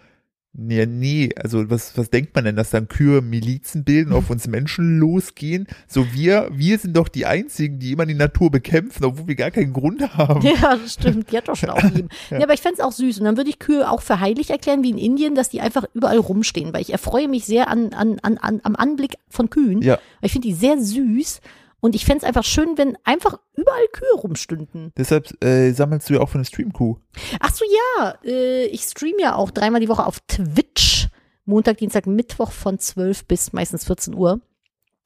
[0.54, 4.47] nee, nee, also was, was denkt man denn, dass dann Kühe Milizen bilden, auf uns
[4.47, 5.68] Menschen losgehen?
[5.88, 9.52] So wir, wir sind doch die Einzigen, die immer die Natur bekämpfen, obwohl wir gar
[9.52, 10.41] keinen Grund haben.
[10.45, 11.32] Ja, das stimmt.
[11.32, 12.10] Die hat doch schon aufgegeben.
[12.30, 12.41] ja.
[12.41, 13.20] aber ich fänd's auch süß.
[13.20, 15.86] Und dann würde ich Kühe auch für heilig erklären, wie in Indien, dass die einfach
[15.93, 16.74] überall rumstehen.
[16.74, 19.82] Weil ich erfreue mich sehr an, an, an, an, am Anblick von Kühen.
[19.82, 19.95] Ja.
[20.20, 21.41] Weil ich finde die sehr süß.
[21.82, 24.92] Und ich fänd's einfach schön, wenn einfach überall Kühe rumstünden.
[24.96, 26.98] Deshalb äh, sammelst du ja auch für eine Stream-Kuh.
[27.40, 28.16] Ach so, ja.
[28.24, 31.08] Äh, ich stream ja auch dreimal die Woche auf Twitch.
[31.46, 34.40] Montag, Dienstag, Mittwoch von 12 bis meistens 14 Uhr.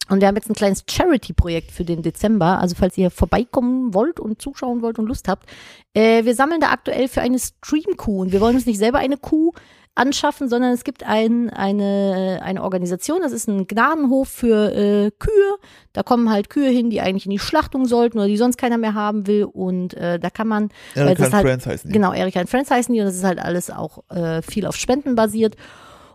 [0.09, 2.59] Und wir haben jetzt ein kleines Charity-Projekt für den Dezember.
[2.59, 5.47] Also falls ihr vorbeikommen wollt und zuschauen wollt und Lust habt.
[5.93, 8.21] Äh, wir sammeln da aktuell für eine Stream-Kuh.
[8.21, 9.53] Und wir wollen uns nicht selber eine Kuh
[9.95, 15.55] anschaffen, sondern es gibt ein, eine, eine Organisation, das ist ein Gnadenhof für äh, Kühe.
[15.93, 18.77] Da kommen halt Kühe hin, die eigentlich in die Schlachtung sollten oder die sonst keiner
[18.77, 19.45] mehr haben will.
[19.45, 21.93] Und äh, da kann man Eric das halt- Friends heißen die.
[21.93, 24.75] Genau, Erika and Friends heißen die und das ist halt alles auch äh, viel auf
[24.75, 25.55] Spenden basiert.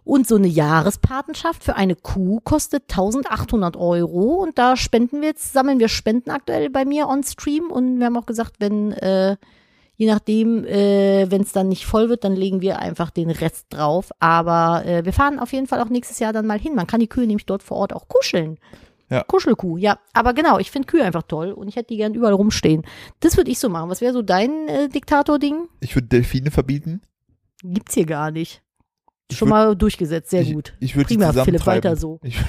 [0.04, 5.52] Und so eine Jahrespatenschaft für eine Kuh kostet 1800 Euro und da spenden wir jetzt,
[5.52, 9.36] sammeln wir Spenden aktuell bei mir on Stream und wir haben auch gesagt, wenn, äh,
[10.00, 13.66] je nachdem, äh, wenn es dann nicht voll wird, dann legen wir einfach den Rest
[13.68, 14.10] drauf.
[14.18, 16.74] Aber äh, wir fahren auf jeden Fall auch nächstes Jahr dann mal hin.
[16.74, 18.56] Man kann die Kühe nämlich dort vor Ort auch kuscheln.
[19.10, 19.24] Ja.
[19.24, 19.98] Kuschelkuh, ja.
[20.14, 22.82] Aber genau, ich finde Kühe einfach toll und ich hätte die gern überall rumstehen.
[23.20, 23.90] Das würde ich so machen.
[23.90, 25.68] Was wäre so dein äh, Diktator-Ding?
[25.80, 27.02] Ich würde Delfine verbieten.
[27.62, 28.62] Gibt's hier gar nicht.
[29.30, 30.72] Ich Schon würd- mal durchgesetzt, sehr ich, gut.
[30.80, 32.20] Ich würde Prima, Philipp, weiter so.
[32.22, 32.36] Ich,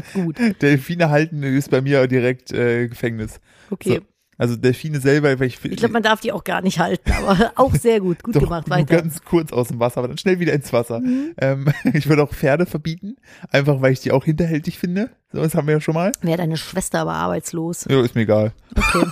[0.00, 0.36] Klappt gut.
[0.62, 3.40] Delfine halten ist bei mir direkt äh, Gefängnis.
[3.70, 3.96] Okay.
[3.96, 4.06] So.
[4.40, 7.52] Also Delfine selber, weil ich, Ich glaube, man darf die auch gar nicht halten, aber
[7.56, 8.22] auch sehr gut.
[8.22, 8.94] Gut doch gemacht, weiter.
[8.94, 8.98] Mhm.
[9.00, 11.02] ganz kurz aus dem Wasser, aber dann schnell wieder ins Wasser.
[11.38, 13.16] Ähm, ich würde auch Pferde verbieten,
[13.50, 15.10] einfach weil ich die auch hinterhältig finde.
[15.32, 16.12] So, das haben wir ja schon mal.
[16.22, 17.86] Wäre deine Schwester aber arbeitslos.
[17.90, 18.52] Ja, ist mir egal.
[18.76, 19.06] Okay.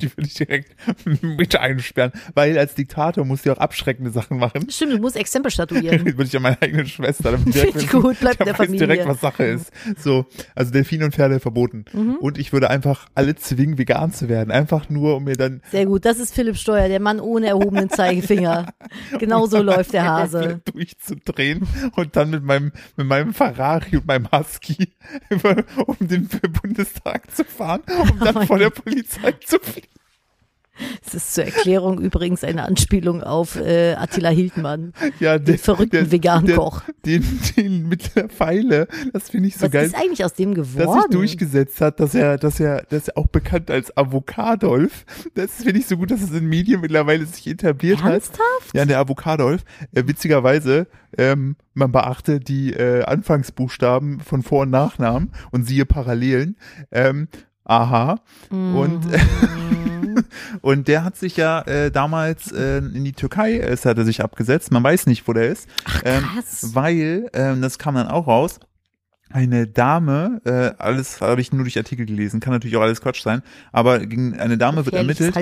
[0.00, 0.74] Die würde ich direkt
[1.22, 4.68] mit einsperren, weil als Diktator musst du ja auch abschreckende Sachen machen.
[4.70, 6.04] Stimmt, du musst Exempel statuieren.
[6.04, 8.86] würde ich ja meine eigene Schwester damit direkt ich gut, bleibt der weiß Familie.
[8.86, 9.72] direkt, was Sache ist.
[9.98, 11.84] So, also Delfine und Pferde verboten.
[11.92, 12.16] Mhm.
[12.16, 14.50] Und ich würde einfach alle zwingen, vegan zu werden.
[14.50, 17.90] Einfach nur, um mir dann Sehr gut, das ist Philipp Steuer, der Mann ohne erhobenen
[17.90, 18.72] Zeigefinger.
[19.18, 20.60] Genau so läuft der Hase.
[20.64, 24.92] durchzudrehen und dann mit meinem, mit meinem Ferrari und meinem Husky
[25.28, 26.28] über, um den
[26.62, 29.86] Bundestag zu fahren, um dann Oh vor der Polizei zu fliehen.
[31.04, 36.46] Das ist zur Erklärung übrigens eine Anspielung auf äh, Attila Hildmann, Ja, den verrückten veganen
[36.46, 36.82] der- Koch.
[37.06, 37.24] Den,
[37.56, 39.86] den mit der Pfeile, das finde ich so Was geil.
[39.86, 41.10] ist eigentlich aus dem dass sich geworden?
[41.10, 45.04] durchgesetzt hat, dass er, dass er, dass er auch bekannt als Avocadolf.
[45.34, 48.12] Das finde ich so gut, dass es in Medien mittlerweile sich etabliert hat.
[48.12, 48.74] Ernsthaft?
[48.74, 49.62] Ja, der Avocadolf.
[49.92, 56.56] Äh, witzigerweise, ähm, man beachte die äh, Anfangsbuchstaben von Vor- und Nachnamen und siehe Parallelen.
[56.92, 57.28] Ähm,
[57.70, 58.20] aha.
[58.50, 60.24] Und, Mhm.
[60.60, 64.22] und der hat sich ja äh, damals äh, in die Türkei, es hat er sich
[64.22, 64.72] abgesetzt.
[64.72, 65.68] Man weiß nicht, wo der ist.
[66.04, 66.70] ähm, krass.
[66.74, 68.58] weil, ähm, das kam dann auch raus,
[69.32, 73.22] eine Dame, äh, alles habe ich nur durch Artikel gelesen, kann natürlich auch alles Quatsch
[73.22, 75.34] sein, aber gegen eine Dame wird ermittelt,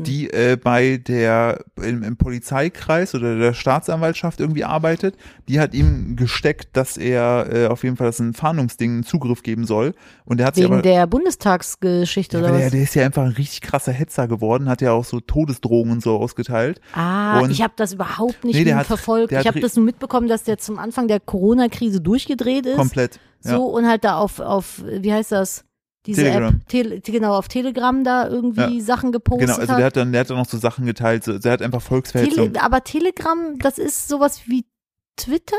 [0.00, 5.16] die äh, bei der im, im Polizeikreis oder der Staatsanwaltschaft irgendwie arbeitet,
[5.48, 9.42] die hat ihm gesteckt, dass er äh, auf jeden Fall das ein Fahndungsding einen Zugriff
[9.42, 9.94] geben soll
[10.24, 12.72] und der hat sich Wegen aber der Bundestagsgeschichte ja, oder weil der, was?
[12.72, 16.16] der ist ja einfach ein richtig krasser Hetzer geworden, hat ja auch so Todesdrohungen so
[16.18, 16.80] ausgeteilt.
[16.92, 19.32] Ah, Und- ich habe das überhaupt nicht Nee, hat- verfolgt.
[19.32, 22.76] Ich habe das nur mitbekommen, dass der zum Anfang der Corona-Krise durchgedreht ist.
[22.76, 23.20] Komplett.
[23.46, 23.56] Ja.
[23.56, 25.64] So und halt da auf, auf wie heißt das?
[26.06, 26.54] Diese Telegram.
[26.54, 30.20] App, Tele, genau, auf Telegram da irgendwie Sachen gepostet Genau, also der hat dann, der
[30.20, 32.52] hat dann noch so Sachen geteilt, so, der hat einfach Volksverhetzung.
[32.52, 34.64] Tele, aber Telegram, das ist sowas wie
[35.16, 35.56] Twitter?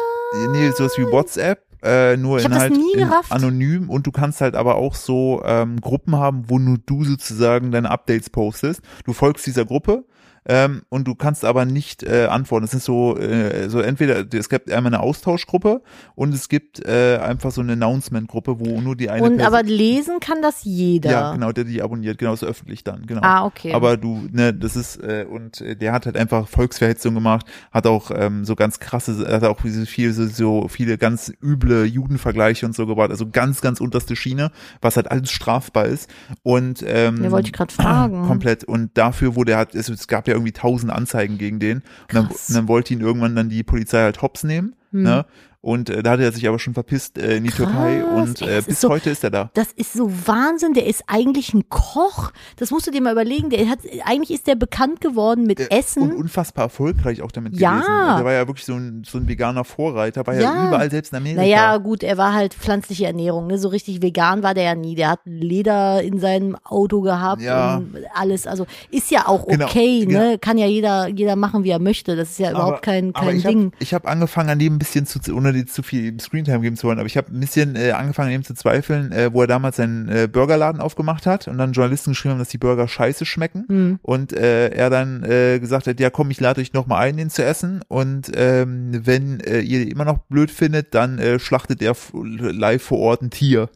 [0.52, 4.40] Nee, sowas wie WhatsApp, äh, nur Ich in halt nie in anonym und du kannst
[4.40, 8.82] halt aber auch so ähm, Gruppen haben, wo nur du sozusagen deine Updates postest.
[9.04, 10.06] Du folgst dieser Gruppe
[10.48, 12.66] ähm, und du kannst aber nicht äh, antworten.
[12.66, 15.82] Es ist so, äh, so entweder es gibt einmal eine Austauschgruppe
[16.16, 19.64] und es gibt äh, einfach so eine Announcement-Gruppe, wo nur die eine Und Person, aber
[19.64, 21.12] lesen kann das jeder.
[21.12, 23.22] ja genau, der die abonniert, genau, ist öffentlich dann, genau.
[23.24, 23.74] Ah, okay.
[23.74, 27.86] Aber du, ne, das ist, äh, und äh, der hat halt einfach Volksverhetzung gemacht, hat
[27.86, 32.66] auch ähm, so ganz krasse, hat auch diese viel, so, so viele ganz üble Judenvergleiche
[32.66, 36.10] und so gebracht, also ganz, ganz unterste Schiene, was halt alles strafbar ist.
[36.44, 38.26] Und ähm, Ja, wollte ich grad fragen.
[38.28, 38.64] Komplett.
[38.64, 41.78] Und dafür wurde halt, es, es gab ja irgendwie tausend Anzeigen gegen den.
[41.78, 44.76] Und dann, und dann wollte ihn irgendwann dann die Polizei halt hops nehmen.
[44.92, 45.04] Hm.
[45.04, 45.26] Ne?
[45.68, 48.42] Und äh, da hat er sich aber schon verpisst äh, in die Türkei Krass, und
[48.42, 49.50] ey, äh, bis so- heute ist er da.
[49.54, 50.74] Das ist so Wahnsinn.
[50.74, 52.32] Der ist eigentlich ein Koch.
[52.56, 53.50] Das musst du dir mal überlegen.
[53.50, 56.04] Der hat, eigentlich ist der bekannt geworden mit Der- Essen.
[56.04, 57.72] Und unfassbar erfolgreich auch damit Ja.
[57.80, 57.92] gewesen.
[57.92, 60.68] Also Der war ja wirklich so ein, so ein veganer Vorreiter, war ja, Ja.
[60.70, 61.42] überall, selbst in Amerika.
[61.42, 63.58] Naja, gut, er war halt pflanzliche Ernährung, ne?
[63.58, 64.96] So richtig vegan war der ja nie.
[64.96, 67.76] Der hat Leder in seinem Auto gehabt Ja.
[67.76, 68.48] und alles.
[68.48, 70.20] Also ist ja auch Genau, okay, genau.
[70.20, 70.38] ne?
[70.40, 72.16] Kann ja jeder, jeder machen, wie er möchte.
[72.16, 73.66] Das ist ja überhaupt kein, aber kein ich Ding.
[73.74, 76.76] Hab, ich habe angefangen, an dem ein bisschen zu, ohne dir zu viel Screentime geben
[76.76, 79.42] zu wollen, aber ich habe ein bisschen äh, angefangen, an dem zu zweifeln, äh, wo
[79.42, 82.88] er damals seinen äh, Burgerladen aufgemacht hat und dann Journalisten geschrieben haben, dass die Burger
[82.88, 83.66] scheiße schmecken.
[83.68, 84.00] Hm.
[84.02, 87.30] Und äh, er dann äh, gesagt hat, ja komm, ich lade euch nochmal ein, den
[87.30, 87.82] zu essen.
[87.88, 93.00] Und ähm, wenn äh, ihr immer noch blöd findet, dann äh, schlachtet er live vor
[93.00, 93.70] Ort ein Tier.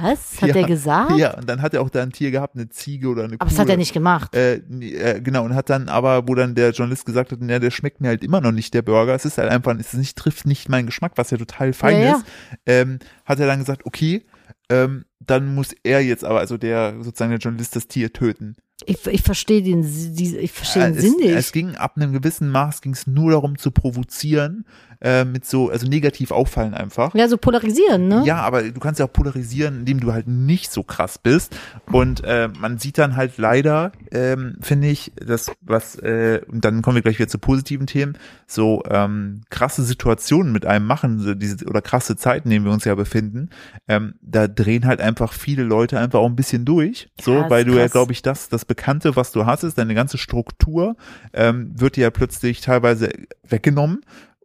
[0.00, 0.40] Was?
[0.40, 0.54] Hat Ja.
[0.56, 1.16] er gesagt?
[1.18, 3.44] Ja, und dann hat er auch da ein Tier gehabt, eine Ziege oder eine Aber
[3.46, 3.50] Kuh.
[3.50, 4.34] das hat er nicht gemacht.
[4.34, 7.70] Äh, äh, genau, und hat dann aber, wo dann der Journalist gesagt hat, ja, der
[7.70, 9.14] schmeckt mir halt immer noch nicht, der Burger.
[9.14, 11.98] Es ist halt einfach, es ist nicht, trifft nicht meinen Geschmack, was ja total fein
[11.98, 12.16] Ja, ja.
[12.16, 12.24] ist.
[12.66, 14.24] Ähm, hat er dann gesagt, okay,
[14.68, 18.56] ähm, dann muss er jetzt aber, also der, sozusagen der Journalist, das Tier töten.
[18.86, 21.36] Ich, ich verstehe den, ich verstehe den Äh, Sinn es, nicht.
[21.36, 24.64] es ging ab einem gewissen Maß ging es nur darum zu provozieren,
[25.02, 27.14] äh, mit so, also negativ auffallen einfach.
[27.14, 28.22] ja, so polarisieren, ne?
[28.24, 31.56] Ja, aber du kannst ja auch polarisieren, indem du halt nicht so krass bist.
[31.90, 36.82] Und äh, man sieht dann halt leider, ähm, finde ich, das, was, äh, und dann
[36.82, 41.34] kommen wir gleich wieder zu positiven Themen, so ähm, krasse Situationen mit einem machen, so
[41.34, 43.50] diese, oder krasse Zeiten, in denen wir uns ja befinden,
[43.88, 47.08] ähm, da drehen halt einfach viele Leute einfach auch ein bisschen durch.
[47.20, 47.92] So, Krass, weil du ja, krass.
[47.92, 50.96] glaube ich, das, das Bekannte, was du hast, ist, deine ganze Struktur
[51.32, 53.10] ähm, wird dir ja plötzlich teilweise
[53.48, 54.02] weggenommen.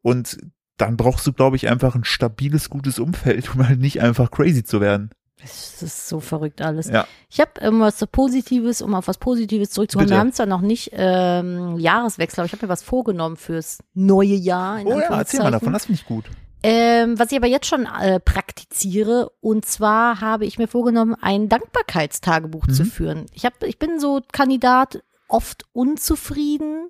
[0.07, 0.37] Und
[0.77, 4.63] dann brauchst du, glaube ich, einfach ein stabiles, gutes Umfeld, um halt nicht einfach crazy
[4.63, 5.09] zu werden.
[5.41, 6.87] Das ist so verrückt alles.
[6.89, 7.05] Ja.
[7.29, 10.09] Ich habe was so Positives, um auf was Positives zurückzukommen.
[10.09, 14.33] Wir haben zwar noch nicht ähm, Jahreswechsel, aber ich habe mir was vorgenommen fürs neue
[14.33, 14.79] Jahr.
[14.79, 16.25] In Oh ja, erzähl mal davon, das finde ich gut.
[16.63, 21.49] Ähm, was ich aber jetzt schon äh, praktiziere, und zwar habe ich mir vorgenommen, ein
[21.49, 22.87] Dankbarkeitstagebuch zu Mhm.
[22.87, 23.25] führen.
[23.33, 26.89] Ich, hab, ich bin so Kandidat oft unzufrieden.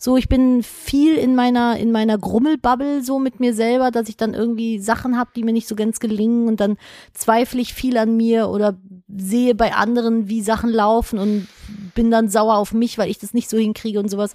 [0.00, 4.16] So, ich bin viel in meiner, in meiner Grummelbubble so mit mir selber, dass ich
[4.16, 6.78] dann irgendwie Sachen habe, die mir nicht so ganz gelingen und dann
[7.14, 8.76] zweifle ich viel an mir oder
[9.08, 11.48] sehe bei anderen, wie Sachen laufen und
[11.96, 14.34] bin dann sauer auf mich, weil ich das nicht so hinkriege und sowas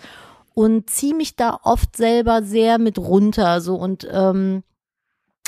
[0.53, 4.63] und ziehe mich da oft selber sehr mit runter so und ähm,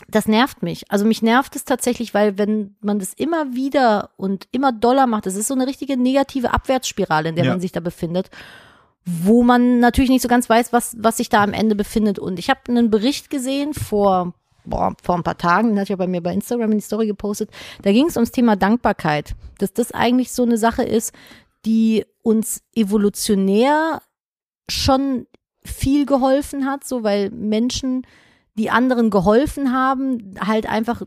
[0.07, 0.89] das nervt mich.
[0.91, 5.26] Also mich nervt es tatsächlich, weil wenn man das immer wieder und immer doller macht,
[5.26, 7.51] das ist so eine richtige negative Abwärtsspirale, in der Ja.
[7.51, 8.30] man sich da befindet,
[9.05, 12.17] wo man natürlich nicht so ganz weiß, was, was sich da am Ende befindet.
[12.17, 14.33] Und ich habe einen Bericht gesehen vor,
[14.65, 16.83] boah, vor ein paar Tagen, den hatte ich ja bei mir bei Instagram in die
[16.83, 17.51] Story gepostet,
[17.83, 21.13] da ging es ums Thema Dankbarkeit, dass das eigentlich so eine Sache ist,
[21.65, 24.01] die uns evolutionär
[24.69, 25.27] schon
[25.63, 28.05] viel geholfen hat, so weil Menschen,
[28.57, 31.01] die anderen geholfen haben, halt einfach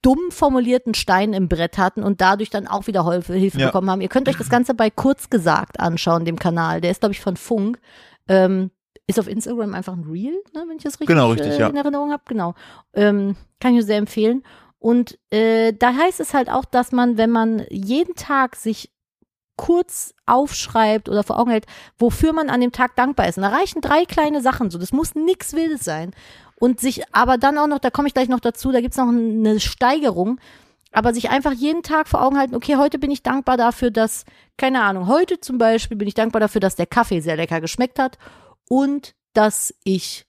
[0.00, 3.66] dumm formulierten Stein im Brett hatten und dadurch dann auch wieder Hilfe, Hilfe Ja.
[3.66, 4.00] bekommen haben.
[4.00, 6.80] Ihr könnt euch das Ganze bei Kurz gesagt anschauen, dem Kanal.
[6.80, 7.78] Der ist, glaube ich, von Funk.
[8.26, 8.70] Ähm,
[9.06, 11.68] ist auf Instagram einfach ein Reel, ne, wenn ich das richtig, Genau, richtig, äh, ja.
[11.68, 12.22] in Erinnerung habe.
[12.26, 12.54] Genau.
[12.94, 14.42] Ähm, kann ich nur sehr empfehlen.
[14.78, 18.90] Und äh, da heißt es halt auch, dass man, wenn man jeden Tag sich
[19.56, 21.66] kurz aufschreibt oder vor Augen hält,
[21.98, 23.36] wofür man an dem Tag dankbar ist.
[23.36, 24.78] Und da reichen drei kleine Sachen so.
[24.78, 26.12] Das muss nichts Wildes sein.
[26.62, 29.08] Und sich aber dann auch noch, da komme ich gleich noch dazu, da gibt's noch
[29.08, 30.38] eine Steigerung,
[30.92, 34.24] aber sich einfach jeden Tag vor Augen halten, okay, heute bin ich dankbar dafür, dass,
[34.56, 37.98] keine Ahnung, heute zum Beispiel bin ich dankbar dafür, dass der Kaffee sehr lecker geschmeckt
[37.98, 38.16] hat
[38.68, 40.24] und dass ich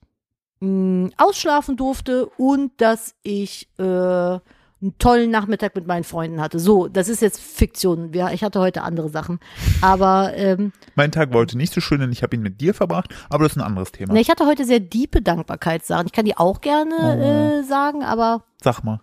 [0.59, 4.39] mh, ausschlafen durfte und dass ich äh,
[4.83, 6.59] einen tollen Nachmittag mit meinen Freunden hatte.
[6.59, 8.13] So, das ist jetzt Fiktion.
[8.13, 9.39] Ja, ich hatte heute andere Sachen.
[9.81, 12.73] Aber ähm, Mein Tag war heute nicht so schön, denn ich habe ihn mit dir
[12.73, 14.13] verbracht, aber das ist ein anderes Thema.
[14.13, 16.05] ne, ich hatte heute sehr diepe Dankbarkeitssachen.
[16.05, 17.59] Ich kann die auch gerne Oh.
[17.59, 18.99] äh, sagen, aber Sag mal,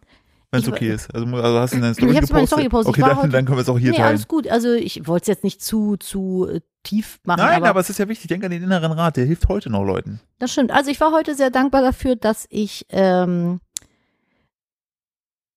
[0.52, 1.14] wenn es okay ist.
[1.14, 2.48] Also, also hast du in deine Story Ich meine gepostet?
[2.48, 2.88] Story gepostet.
[2.94, 4.08] Okay, dann, heute- dann können wir es auch hier nee, teilen.
[4.08, 4.48] alles gut.
[4.48, 7.40] Also ich wollte es jetzt nicht zu, zu äh, tief machen.
[7.40, 8.28] Nein, aber, aber, es ist ja wichtig.
[8.28, 10.20] Denk an den inneren Rat, der hilft heute noch Leuten.
[10.38, 10.72] Das stimmt.
[10.72, 13.60] Also ich war heute sehr dankbar dafür, dass ich ähm,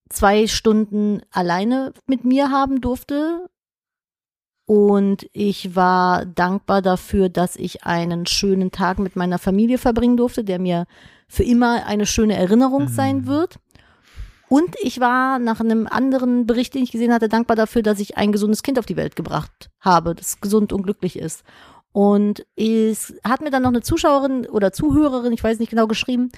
[0.09, 3.49] zwei Stunden alleine mit mir haben durfte.
[4.65, 10.43] Und ich war dankbar dafür, dass ich einen schönen Tag mit meiner Familie verbringen durfte,
[10.43, 10.85] der mir
[11.27, 12.89] für immer eine schöne Erinnerung Mhm.
[12.89, 13.57] sein wird.
[14.47, 18.17] Und ich war nach einem anderen Bericht, den ich gesehen hatte, dankbar dafür, dass ich
[18.17, 21.43] ein gesundes Kind auf die Welt gebracht habe, das gesund und glücklich ist.
[21.91, 26.29] Und es hat mir dann noch eine Zuschauerin oder Zuhörerin, ich weiß nicht genau, geschrieben,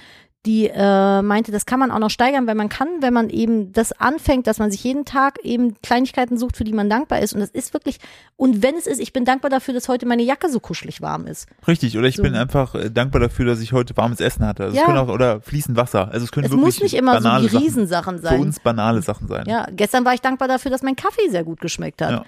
[0.46, 3.72] die äh, meinte, das kann man auch noch steigern, weil man kann, wenn man eben
[3.72, 7.34] das anfängt, dass man sich jeden Tag eben Kleinigkeiten sucht, für die man dankbar ist.
[7.34, 7.98] Und das ist wirklich,
[8.36, 11.26] und wenn es ist, ich bin dankbar dafür, dass heute meine Jacke so kuschelig warm
[11.26, 11.46] ist.
[11.66, 12.22] Richtig, oder ich So.
[12.22, 14.64] bin einfach äh, dankbar dafür, dass ich heute warmes Essen hatte.
[14.64, 14.82] Also Ja.
[14.82, 16.10] es können auch, oder fließend Wasser.
[16.12, 18.40] Also es können Es wirklich muss nicht immer so banale die Riesensachen Sachen, für sein.
[18.40, 19.44] uns banale Sachen sein.
[19.46, 22.10] Ja, gestern war ich dankbar dafür, dass mein Kaffee sehr gut geschmeckt hat.
[22.10, 22.24] Ja.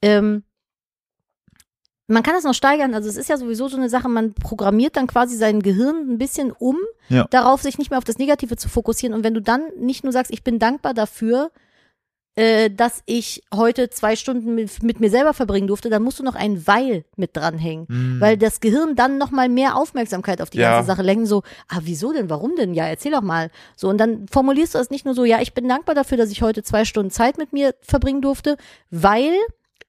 [0.00, 0.42] Ähm,
[2.08, 2.94] man kann das noch steigern.
[2.94, 6.18] Also es ist ja sowieso so eine Sache, man programmiert dann quasi sein Gehirn ein
[6.18, 6.76] bisschen um,
[7.08, 7.26] Ja.
[7.30, 9.14] darauf sich nicht mehr auf das Negative zu fokussieren.
[9.14, 11.50] Und wenn du dann nicht nur sagst, ich bin dankbar dafür,
[12.34, 16.22] äh, dass ich heute zwei Stunden mit, mit mir selber verbringen durfte, dann musst du
[16.22, 17.86] noch ein Weil mit dranhängen.
[17.88, 18.20] Mm.
[18.20, 20.74] Weil das Gehirn dann noch mal mehr Aufmerksamkeit auf die Ja.
[20.74, 22.74] ganze Sache lenken, so, ah, wieso denn, warum denn?
[22.74, 23.50] Ja, erzähl doch mal.
[23.76, 26.30] So, und dann formulierst du es nicht nur so, ja, ich bin dankbar dafür, dass
[26.30, 28.56] ich heute zwei Stunden Zeit mit mir verbringen durfte,
[28.90, 29.32] weil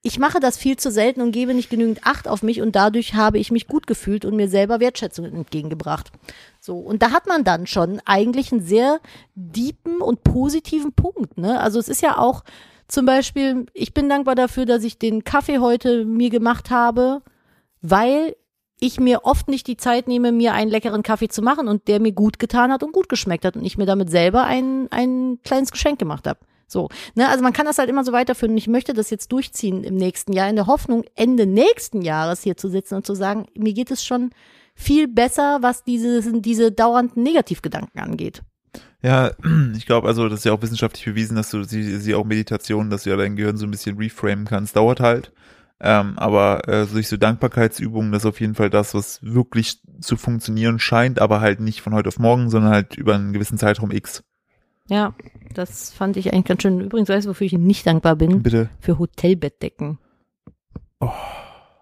[0.01, 3.15] ich mache das viel zu selten und gebe nicht genügend Acht auf mich und dadurch
[3.15, 6.11] habe ich mich gut gefühlt und mir selber Wertschätzung entgegengebracht.
[6.61, 8.99] So, und da hat man dann schon eigentlich einen sehr
[9.35, 11.59] deepen und positiven Punkt, ne?
[11.59, 12.43] Also es ist ja auch
[12.87, 17.21] zum Beispiel, ich bin dankbar dafür, dass ich den Kaffee heute mir gemacht habe,
[17.81, 18.35] weil
[18.79, 21.99] ich mir oft nicht die Zeit nehme, mir einen leckeren Kaffee zu machen und der
[21.99, 25.39] mir gut getan hat und gut geschmeckt hat und ich mir damit selber ein, ein
[25.43, 26.39] kleines Geschenk gemacht habe.
[26.69, 29.83] So, ne, also man kann das halt immer so weiterführen ich möchte das jetzt durchziehen
[29.83, 33.47] im nächsten Jahr in der Hoffnung, Ende nächsten Jahres hier zu sitzen und zu sagen,
[33.57, 34.31] mir geht es schon
[34.75, 38.41] viel besser, was diese, diese dauernden Negativgedanken angeht.
[39.01, 39.31] Ja,
[39.75, 42.89] ich glaube, also das ist ja auch wissenschaftlich bewiesen, dass du sie, sie auch Meditation,
[42.89, 45.31] dass du ja dein Gehirn so ein bisschen reframen kannst, dauert halt.
[45.81, 50.17] Ähm, aber äh, durch so Dankbarkeitsübungen, das ist auf jeden Fall das, was wirklich zu
[50.17, 53.91] funktionieren scheint, aber halt nicht von heute auf morgen, sondern halt über einen gewissen Zeitraum
[53.91, 54.23] X.
[54.89, 55.13] Ja,
[55.53, 56.81] das fand ich eigentlich ganz schön.
[56.81, 58.43] Übrigens, weißt du, wofür ich nicht dankbar bin?
[58.43, 58.69] Bitte.
[58.79, 59.99] Für Hotelbettdecken.
[60.99, 61.09] Oh.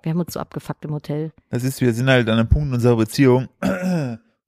[0.03, 1.31] Wir haben uns so abgefuckt im Hotel.
[1.49, 3.47] Das ist, wir sind halt an einem Punkt in unserer Beziehung,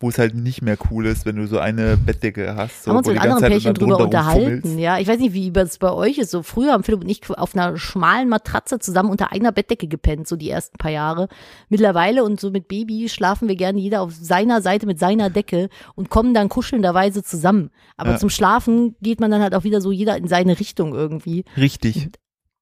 [0.01, 2.83] wo es halt nicht mehr cool ist, wenn du so eine Bettdecke hast.
[2.83, 4.79] So, haben uns mit anderen Zeit Pärchen drüber unterhalten.
[4.79, 6.31] Ja, ich weiß nicht, wie es bei euch ist.
[6.31, 10.27] So früher haben Philipp und ich auf einer schmalen Matratze zusammen unter einer Bettdecke gepennt,
[10.27, 11.27] so die ersten paar Jahre.
[11.67, 15.67] Mittlerweile und so mit Baby schlafen wir gerne jeder auf seiner Seite mit seiner Decke
[15.95, 17.69] und kommen dann kuschelnderweise zusammen.
[17.97, 18.17] Aber Ja.
[18.17, 21.43] zum Schlafen geht man dann halt auch wieder so jeder in seine Richtung irgendwie.
[21.57, 22.09] Richtig.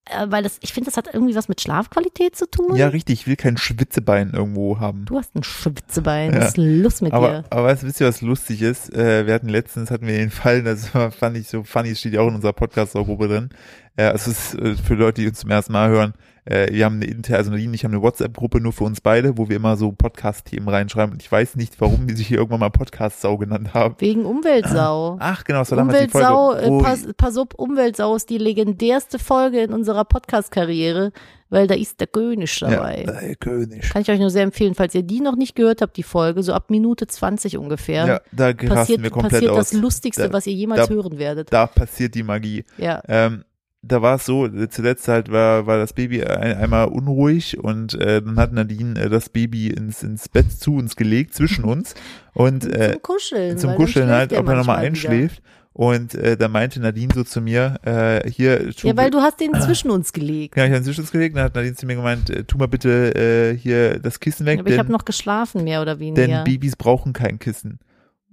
[0.10, 2.76] Äh, weil das, ich finde, das hat irgendwie was mit Schlafqualität zu tun.
[2.76, 3.22] Ja, richtig.
[3.22, 5.06] Ich will kein Schwitzebein irgendwo haben.
[5.06, 6.34] Du hast ein Schwitzebein.
[6.34, 6.42] Ja.
[6.42, 7.44] Was ist los mit Aber, dir?
[7.50, 8.94] aber weißt, wisst ihr, was lustig ist?
[8.94, 12.22] Äh, wir hatten letztens, hatten wir den Fall, das fand ich so funny, steht ja
[12.22, 13.50] auch in unserer Podcast-Gruppe drin.
[13.96, 16.14] Äh, es ist für Leute, die uns zum ersten Mal hören,
[16.50, 19.50] äh, wir haben eine interne, also ich haben eine WhatsApp-Gruppe nur für uns beide, wo
[19.50, 21.14] wir immer so Podcast-Themen reinschreiben.
[21.14, 23.96] Und ich weiß nicht, warum die sich hier irgendwann mal Podcast-Sau genannt haben.
[24.00, 25.18] Wegen Umweltsau.
[25.20, 26.66] Ach, genau, das war damals die Umweltsau, Folge.
[26.66, 31.12] äh, wo- pass, pass auf, Umweltsau ist die legendärste Folge in unserer Podcast-Karriere,
[31.50, 33.04] weil da ist der König dabei.
[33.06, 33.90] Ja, der König.
[33.90, 36.44] Kann ich euch nur sehr empfehlen, falls ihr die noch nicht gehört habt, die Folge,
[36.44, 39.70] so ab Minute 20 ungefähr, Ja, da passiert, wir komplett passiert aus.
[39.72, 41.52] das Lustigste, Da- was ihr jemals da- hören werdet.
[41.52, 42.64] Da passiert die Magie.
[42.78, 43.02] Ja.
[43.08, 43.44] Ähm,
[43.88, 48.22] da war es so, zuletzt halt war, war das Baby ein, einmal unruhig und äh,
[48.22, 51.96] dann hat Nadine äh, das Baby ins, ins Bett zu uns gelegt, zwischen uns
[52.34, 53.58] und äh, zum Kuscheln.
[53.58, 54.88] zum Kuscheln halt, ob er nochmal manchmal wieder.
[55.22, 55.42] einschläft.
[55.74, 59.40] Und äh, da meinte Nadine so zu mir, äh, hier, tu, Ja, weil du hast
[59.40, 60.58] den zwischen uns gelegt.
[60.58, 62.68] ja, ich habe zwischen uns gelegt, dann hat Nadine zu mir gemeint, äh, tu mal
[62.68, 66.26] bitte äh, hier das Kissen weg, Aber ich habe denn, noch geschlafen, mehr oder weniger.
[66.26, 67.78] denn Babys brauchen kein Kissen.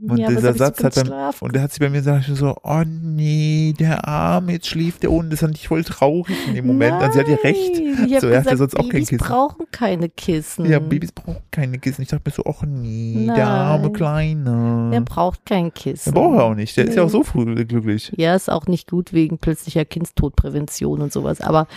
[0.00, 1.44] Und ja, dieser Satz hat geschlafen?
[1.44, 5.12] und der hat sich bei mir gesagt, so, oh nee, der Arm, jetzt schläft der
[5.12, 6.94] unten, das fand ich voll traurig in dem Moment.
[6.94, 7.74] Also sie hat ja recht.
[7.76, 9.24] Nein, Ich So, er hat ja sonst auch kein Babys Kissen.
[9.26, 10.66] brauchen keine Kissen.
[10.66, 12.02] Ja, Babys brauchen keine Kissen.
[12.02, 13.92] Ich dachte mir so, oh nee, der arme Nein.
[13.92, 14.88] Kleine.
[14.92, 16.12] Der braucht kein Der Kissen.
[16.12, 16.76] braucht er auch nicht.
[16.76, 17.06] Der ist ja Nee.
[17.06, 18.12] auch so früh glücklich.
[18.16, 21.40] Ja, ist auch nicht gut wegen plötzlicher Kindstodprävention und sowas.
[21.40, 21.68] Aber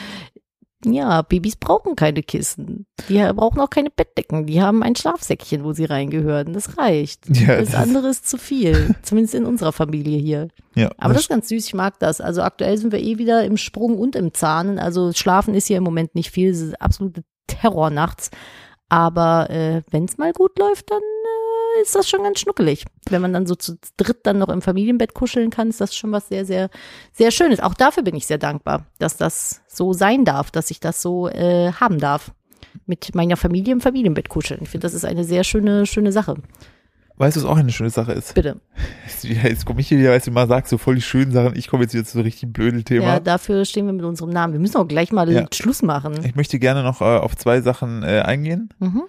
[0.86, 2.86] ja, Babys brauchen keine Kissen.
[3.10, 4.46] Die brauchen auch keine Bettdecken.
[4.46, 6.54] Die haben ein Schlafsäckchen, wo sie reingehören.
[6.54, 7.28] Das reicht.
[7.36, 8.96] Ja, das das- andere ist zu viel.
[9.02, 10.50] Zumindest in unserer Familie hier.
[10.76, 12.22] Ja, Aber das ist ganz süß, ich mag das.
[12.22, 14.78] Also aktuell sind wir eh wieder im Sprung und im Zahnen.
[14.80, 16.52] Also schlafen ist hier im Moment nicht viel.
[16.52, 18.30] Es ist absolute Terror nachts.
[18.90, 21.37] Aber äh, wenn es mal gut läuft, dann äh,
[21.82, 22.86] ist das schon ganz schnuckelig.
[23.10, 26.12] Wenn man dann so zu dritt dann noch im Familienbett kuscheln kann, ist das schon
[26.12, 26.70] was sehr, sehr,
[27.14, 27.60] sehr Schönes.
[27.60, 31.28] Auch dafür bin ich sehr dankbar, dass das so sein darf, dass ich das so
[31.30, 32.32] äh, haben darf.
[32.86, 34.60] Mit meiner Familie im Familienbett kuscheln.
[34.64, 36.36] Ich finde, das ist eine sehr schöne, schöne Sache.
[37.18, 38.36] weißt du, was auch eine schöne Sache ist?
[38.36, 38.62] Bitte.
[39.24, 41.56] Ja, Jetzt komme ich hier wieder, weißt du, mal sagst so voll die schönen Sachen.
[41.58, 43.20] Ich komme jetzt wieder zu so richtig blöden Ja, Thema.
[43.20, 44.54] dafür stehen wir mit unserem Namen.
[44.54, 45.48] Wir müssen auch gleich mal Ja.
[45.52, 46.24] Schluss machen.
[46.24, 48.70] ich möchte gerne noch äh, auf zwei Sachen äh, eingehen.
[48.80, 49.04] Mhm.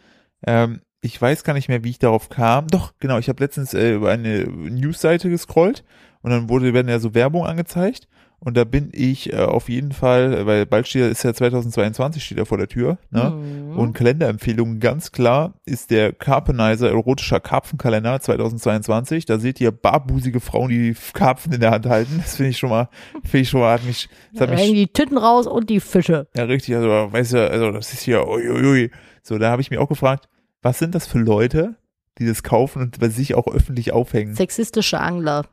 [0.46, 2.68] Ähm, ich weiß gar nicht mehr, wie ich darauf kam.
[2.68, 5.84] Doch, genau, ich habe letztens äh, über eine Newsseite gescrollt
[6.22, 8.08] und dann wurde, werden ja so Werbung angezeigt.
[8.40, 12.38] Und da bin ich äh, auf jeden Fall, weil bald steht, ist ja 2022 steht
[12.38, 13.30] ja vor der Tür, ne?
[13.30, 13.76] Mhm.
[13.76, 19.24] Und Kalenderempfehlungen ganz klar ist der Carpenizer erotischer Karpfenkalender 2022.
[19.26, 22.18] Da seht ihr barbusige Frauen, die Karpfen in der Hand halten.
[22.18, 22.88] Das finde ich schon mal,
[23.24, 25.68] finde ich schon mal, hat mich, das hat Da hängen mich, die Tüten raus und
[25.68, 26.28] die Fische.
[26.36, 28.92] ja richtig, also, weißt du, also das ist hier, uiuiui.
[29.24, 30.28] So, da habe ich mich auch gefragt,
[30.62, 31.76] was sind das für Leute,
[32.18, 34.34] die das kaufen und bei sich auch öffentlich aufhängen?
[34.34, 35.46] Sexistische Angler,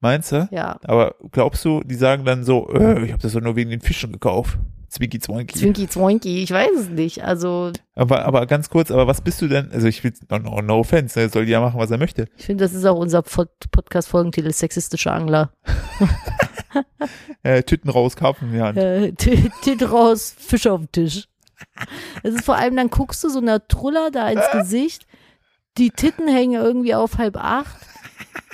[0.00, 0.48] Meinst du?
[0.50, 0.78] ja.
[0.84, 3.80] Aber glaubst du, die sagen dann so, äh, ich habe das doch nur wegen den
[3.80, 4.58] Fischen gekauft.
[4.88, 5.58] Zwinki Zwoinki.
[5.58, 7.24] Zwinky Zwoinky, ich weiß es nicht.
[7.24, 9.70] Also, Aber, aber ganz kurz, aber was bist du denn?
[9.72, 12.26] Also ich will, no, no, no offense, ne, soll ja machen, was er möchte.
[12.36, 15.52] ich finde, das ist auch unser Pod Podcast-Folgentitel, Sexistische Angler.
[17.44, 18.78] Äh, Tüten raus, Karpfen in die Hand.
[18.78, 21.28] Äh, T- Tüte raus, Fisch auf den Tisch.
[22.22, 25.06] Das ist vor allem, dann guckst du so einer Truller da ins Gesicht,
[25.78, 27.76] die Titten hängen irgendwie auf halb acht.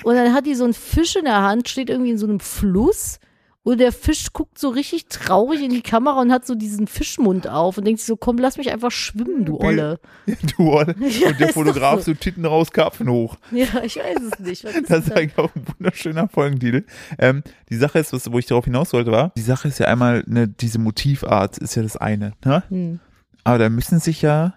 [0.03, 2.39] Und dann hat die so einen Fisch in der Hand, steht irgendwie in so einem
[2.39, 3.19] Fluss
[3.63, 7.47] und der Fisch guckt so richtig traurig in die Kamera und hat so diesen Fischmund
[7.47, 9.99] auf und denkt sich so, komm, lass mich einfach schwimmen, du Olle.
[10.57, 10.95] Du, Olle.
[10.99, 12.11] Ja, Und der Fotograf so.
[12.11, 13.37] so Titten raus, Karpfen hoch.
[13.51, 14.63] Ja, ich weiß es nicht.
[14.87, 16.85] Das ist eigentlich auch ein wunderschöner Folgentitel.
[17.17, 19.87] Ähm, die Sache ist, was, wo ich darauf hinaus wollte, war, die Sache ist ja
[19.87, 22.63] einmal, ne, diese Motivart ist ja das eine, ne?
[22.69, 22.99] Hm.
[23.43, 24.55] Aber da müssen sich ja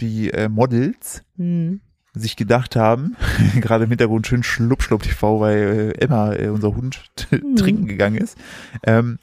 [0.00, 1.80] die äh, Models Hm.
[2.14, 3.16] Sich gedacht haben,
[3.60, 7.56] gerade im Hintergrund schön Schlupp Schlupp TV, weil äh, Emma, äh, unser Hund, Mhm.
[7.56, 8.36] trinken gegangen ist,
[8.84, 9.18] ähm,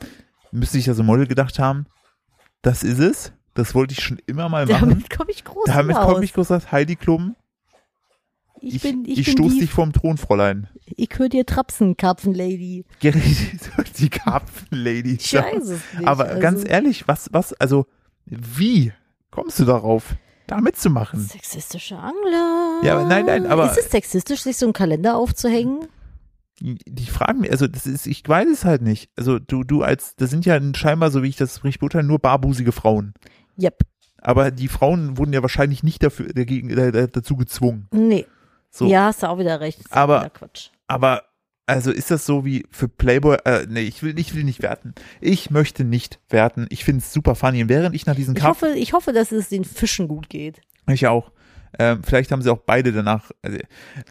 [0.51, 1.85] müsste sich ja so ein Model gedacht haben,
[2.61, 4.89] das ist es, das wollte ich schon immer mal machen.
[4.89, 7.35] Damit komme ich groß Damit komme ich groß raus, Heidi Klum,
[8.61, 10.67] ich, ich, bin, ich, ich bin stoß die, dich vom Thron, Fräulein.
[10.85, 12.85] ich höre dir Trapsen, Karpfenlady.
[13.99, 15.17] Die Karpfen-Lady.
[15.19, 16.07] Ich weiß es nicht.
[16.07, 17.85] Aber also, ganz ehrlich, was, was, also,
[18.25, 18.91] wie
[19.31, 20.15] kommst du darauf,
[20.51, 21.19] da mitzumachen?
[21.21, 22.81] Sexistische Angler.
[22.83, 25.87] Ja, aber nein, nein, aber- Ist es sexistisch, sich so einen Kalender aufzuhängen?
[26.61, 29.09] Die fragen mich, also das ist, ich weiß es halt nicht.
[29.15, 32.19] Also du, du als, das sind ja scheinbar, so wie ich das richtig beurteile, nur
[32.19, 33.13] barbusige Frauen.
[33.61, 33.83] Yep.
[34.17, 37.87] Aber die Frauen wurden ja wahrscheinlich nicht dafür, dagegen, äh, dazu gezwungen.
[37.93, 38.25] Nee.
[38.69, 38.87] So.
[38.87, 39.79] Ja, hast du auch wieder recht.
[39.91, 40.69] Aber- wieder Quatsch.
[40.87, 41.23] Aber,
[41.69, 44.95] also ist das so wie für Playboy, äh, nee, ich will, ich will nicht werten.
[45.21, 46.65] Ich möchte nicht werten.
[46.69, 47.61] Ich finde es super funny.
[47.61, 50.29] Und während ich nach diesen Ich Karpfen, hoffe, ich hoffe, dass es den Fischen gut
[50.29, 50.61] geht.
[50.87, 51.31] ich auch,
[51.77, 53.57] ähm, vielleicht haben sie auch beide danach, also,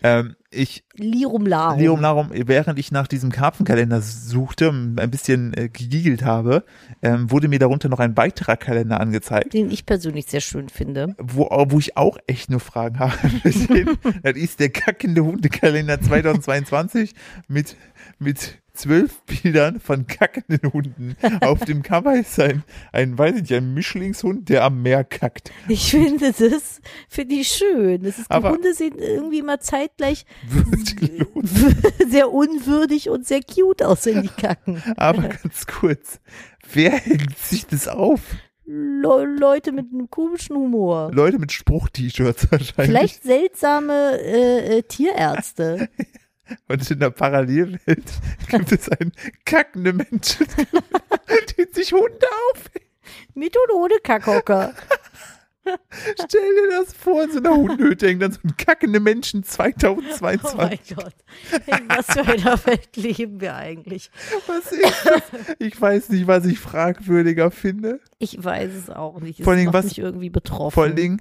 [0.02, 1.78] ähm, ich, Lirum Larum.
[1.78, 6.64] Leum Larum, während ich nach diesem Karpfenkalender suchte, ein bisschen äh, gegiegelt habe,
[7.02, 11.14] ähm, wurde mir darunter noch ein weiterer Kalender angezeigt, Den ich persönlich sehr schön finde.
[11.18, 13.12] wo, wo ich auch echt nur Fragen habe.
[13.44, 17.14] das ist der kackende Hundekalender 2022
[17.48, 17.76] mit,
[18.18, 21.16] mit zwölf Bildern von kackenden Hunden.
[21.41, 22.62] Auf dem Cover ist ein,
[22.93, 25.51] ein, weiß ich nicht, ein Mischlingshund, der am Meer kackt.
[25.68, 28.03] Ich finde das, finde ich schön.
[28.03, 30.24] Das ist, die Aber- Hunde sehen irgendwie mal zeitgleich
[32.09, 34.83] sehr unwürdig und sehr cute aus, wenn die kacken.
[34.97, 36.20] Aber ganz kurz,
[36.72, 38.20] wer hängt sich das auf?
[38.70, 41.11] Le Leute mit einem komischen Humor.
[41.12, 42.74] Leute mit Spruch-T-Shirts wahrscheinlich.
[42.74, 45.89] Vielleicht seltsame äh, äh, Tierärzte.
[46.68, 48.05] Und in der Parallelwelt
[48.49, 49.12] gibt es einen
[49.44, 50.46] kackenden Menschen,
[51.59, 52.64] den sich Hunde auf.
[53.34, 54.74] Mit und ohne Kackhocker.
[56.14, 59.61] Stell dir das vor, in so einer Hundehütte hängt dann so ein kackende Menschen Oh
[59.61, 60.96] mein 2022.
[60.96, 61.14] Gott.
[61.66, 64.11] In was für einer Welt leben wir eigentlich?
[64.46, 65.22] Was ist das?
[65.59, 68.01] Ich weiß nicht, was ich fragwürdiger finde.
[68.18, 69.40] Ich weiß es auch nicht.
[69.40, 70.72] Es Vor macht was- mich irgendwie betroffen.
[70.74, 71.20] Vor allen Dingen,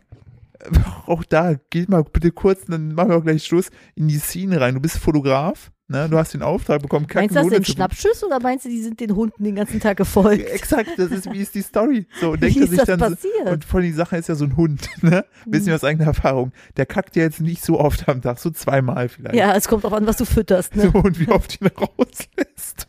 [1.06, 4.60] auch da, geht mal bitte kurz, dann machen wir auch gleich Schluss, in die Szene
[4.60, 4.76] rein.
[4.76, 6.08] Du bist Fotograf, ne?
[6.10, 9.00] du hast den Auftrag bekommen, Meinst du das sind Schnappschüsse oder meinst du, die sind
[9.00, 10.46] den Hunden den ganzen Tag gefolgt?
[10.52, 12.08] Exakt, das ist, wie ist die Story?
[12.20, 13.34] So, und Wie denkt er ist sich das dann passiert?
[13.46, 15.26] So, und vor allem die Sache ist ja so ein Hund, ne?
[15.46, 16.52] Wissen wir aus eigener Erfahrung.
[16.78, 19.36] Der kackt ja jetzt nicht so oft am Tag, so zweimal vielleicht.
[19.36, 20.76] Ja, es kommt auch an, was du fütterst.
[20.76, 20.92] Ne?
[20.92, 22.88] So, und wie oft ihn rauslässt.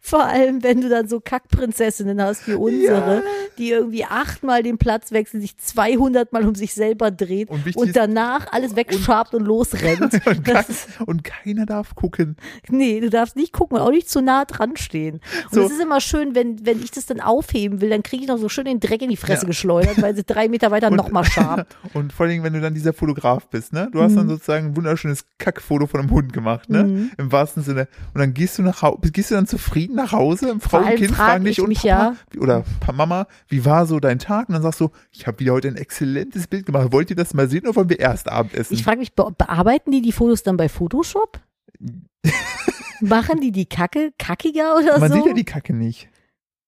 [0.00, 3.22] Vor allem, wenn du dann so Kackprinzessinnen hast wie unsere, Ja.
[3.58, 7.96] die irgendwie achtmal den Platz wechseln, sich 200 Mal um sich selber dreht Und und,
[7.96, 10.00] danach alles wegschabt und, losrennt.
[10.26, 10.64] Und, kein,
[11.06, 12.36] und keiner darf gucken.
[12.68, 15.20] nee, du darfst nicht gucken, auch nicht zu nah dran stehen.
[15.46, 15.62] Und So.
[15.62, 18.38] es ist immer schön, wenn, wenn ich das dann aufheben will, dann kriege ich noch
[18.38, 19.48] so schön den Dreck in die Fresse Ja.
[19.48, 21.66] geschleudert, weil sie drei Meter weiter Und- nochmal scharf.
[21.94, 23.88] Und vor allen Dingen, wenn du dann dieser Fotograf bist, ne?
[23.92, 24.16] Du hast Mhm.
[24.16, 26.84] dann sozusagen ein wunderschönes Kackfoto von einem Hund gemacht, ne?
[26.84, 27.10] Mhm.
[27.18, 27.88] Im wahrsten Sinne.
[28.14, 30.56] Und dann gehst du nach Hause, gehst du dann zufrieden nach Hause?
[30.60, 33.86] Frau und Kind frag fragen dich ich und mich Papa, ja- oder Mama, wie war
[33.86, 34.48] so dein Tag?
[34.48, 36.92] Und dann sagst du, ich habe wieder heute ein exzellentes Bild gemacht.
[36.92, 38.74] Wollt ihr das mal sehen oder wollen wir erst Abendessen?
[38.74, 41.40] Ich frage mich, be bearbeiten die die Fotos dann bei Photoshop?
[43.00, 45.16] Machen die die Kacke kackiger oder Man so?
[45.16, 46.08] sieht ja die Kacke nicht.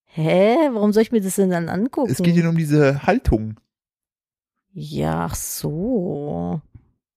[0.04, 0.56] Hä?
[0.72, 2.10] Warum soll ich mir das denn dann angucken?
[2.10, 3.56] Es geht hier nur um diese Haltung.
[4.72, 6.60] Ja, ach so.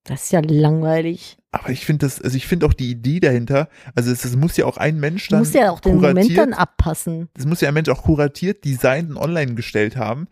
[0.06, 1.38] Das ist ja langweilig.
[1.52, 4.56] Aber ich finde das, also ich finde auch die Idee dahinter, also es, es muss
[4.56, 7.30] ja auch ein Mensch dann musst ja auch den Moment dann abpassen.
[7.36, 10.28] es muss ja ein Mensch auch kuratiert, designt und online gestellt haben.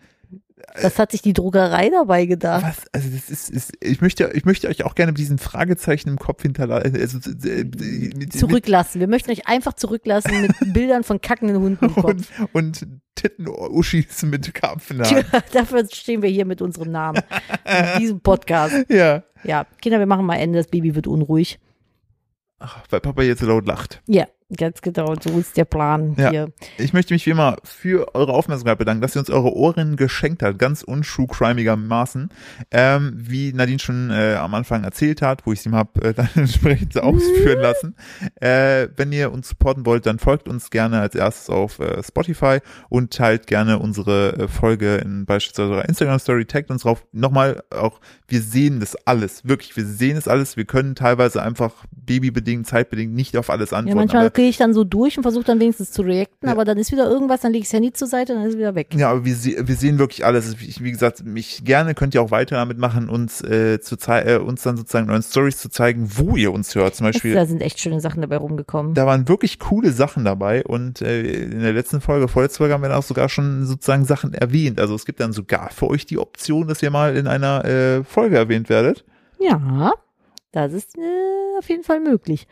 [0.82, 2.64] Das hat sich die Druckerei dabei gedacht.
[2.64, 6.10] Was, also das ist, ist ich möchte, ich möchte euch auch gerne mit diesen Fragezeichen
[6.10, 6.96] im Kopf hinterlassen.
[6.96, 7.18] Also,
[7.48, 9.00] äh, mit, mit, Zurücklassen.
[9.00, 12.06] Wir möchten euch einfach zurücklassen mit Bildern von kackenden Hunden im Kopf.
[12.06, 15.02] und, und Titten-Uschis mit Karpfen.
[15.04, 15.22] Tja,
[15.54, 17.22] dafür stehen wir hier mit unserem Namen.
[17.66, 18.86] In diesem Podcast.
[18.90, 19.24] Ja.
[19.44, 20.60] Ja, Kinder, wir machen mal Ende.
[20.60, 21.60] Das Baby wird unruhig.
[22.60, 24.02] Ach, weil Papa jetzt so laut lacht.
[24.08, 24.28] Ja,
[24.58, 25.14] ganz genau.
[25.22, 26.30] So ist der Plan Ja.
[26.30, 26.52] hier.
[26.78, 30.44] Ich möchte mich wie immer für eure Aufmerksamkeit bedanken, dass ihr uns eure Ohren geschenkt
[30.44, 32.30] habt, ganz untrue-crimiger-Maßen.
[32.72, 36.14] Ähm, wie Nadine schon äh, am Anfang erzählt hat, wo ich es ihm habe äh,
[36.16, 37.96] dann entsprechend ausführen lassen.
[38.42, 42.60] Äh, wenn ihr uns supporten wollt, dann folgt uns gerne als erstes auf äh, Spotify
[42.90, 47.06] und teilt gerne unsere äh, Folge in beispielsweise eurer Instagram-Story, taggt uns drauf.
[47.12, 50.58] Nochmal auch, wir sehen das alles, wirklich, wir sehen es alles.
[50.58, 54.10] Wir können teilweise einfach babybedingt, zeitbedingt nicht auf alles Ja, antworten.
[54.12, 56.52] aber- gehe ich dann so durch und versuche dann wenigstens zu reacten, Ja.
[56.52, 58.56] aber dann ist wieder irgendwas, dann lege ich das Handy zur Seite und dann ist
[58.56, 58.90] es wieder weg.
[58.94, 60.54] Ja, aber wir, wir sehen wirklich alles.
[60.62, 64.36] Ich, wie gesagt, mich gerne könnt ihr auch weiter damit machen, uns äh, zu äh,
[64.36, 66.94] uns dann sozusagen in euren Stories zu zeigen, wo ihr uns hört.
[66.94, 68.96] Zum Beispiel, da sind echt schöne Sachen dabei rumgekommen.
[68.96, 72.82] da waren wirklich coole Sachen dabei und äh, in der letzten Folge, vorletzte Folge haben
[72.82, 74.78] wir dann auch sogar schon sozusagen Sachen erwähnt.
[74.78, 78.04] Also es gibt dann sogar für euch die Option, dass ihr mal in einer äh,
[78.04, 79.06] Folge erwähnt werdet.
[79.40, 79.94] Ja,
[80.52, 82.46] das ist äh, auf jeden Fall möglich.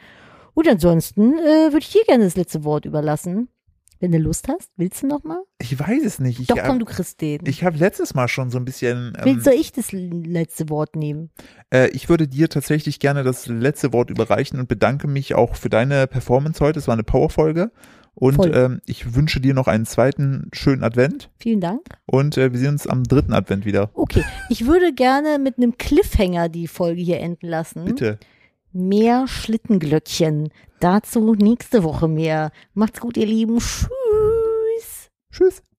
[0.54, 3.49] Und ansonsten äh, würde ich dir gerne das letzte Wort überlassen.
[4.02, 5.43] Wenn du Lust hast, willst du noch mal?
[5.60, 6.39] Ich weiß es nicht.
[6.39, 7.41] Ich, Doch, komm, du kriegst den.
[7.45, 9.14] ich habe letztes Mal schon so ein bisschen.
[9.16, 11.30] Ähm, Willst soll ich das letzte Wort nehmen?
[11.72, 15.70] Äh, ich würde dir tatsächlich gerne das letzte Wort überreichen und bedanke mich auch für
[15.70, 16.80] deine Performance heute.
[16.80, 17.72] Es war eine Powerfolge.
[18.16, 21.30] Und ähm, ich wünsche dir noch einen zweiten schönen Advent.
[21.39, 21.82] Vielen Dank.
[22.08, 23.91] Und äh, wir sehen uns am dritten Advent wieder.
[23.93, 27.86] Okay, ich würde gerne mit einem Cliffhanger die Folge hier enden lassen.
[27.86, 28.20] Bitte.
[28.74, 30.49] Mehr Schlittenglöckchen.
[30.80, 32.51] Dazu nächste Woche mehr.
[32.74, 33.59] Macht's gut, ihr Lieben.
[33.59, 35.09] Tschüss.
[35.32, 35.63] Tschüss.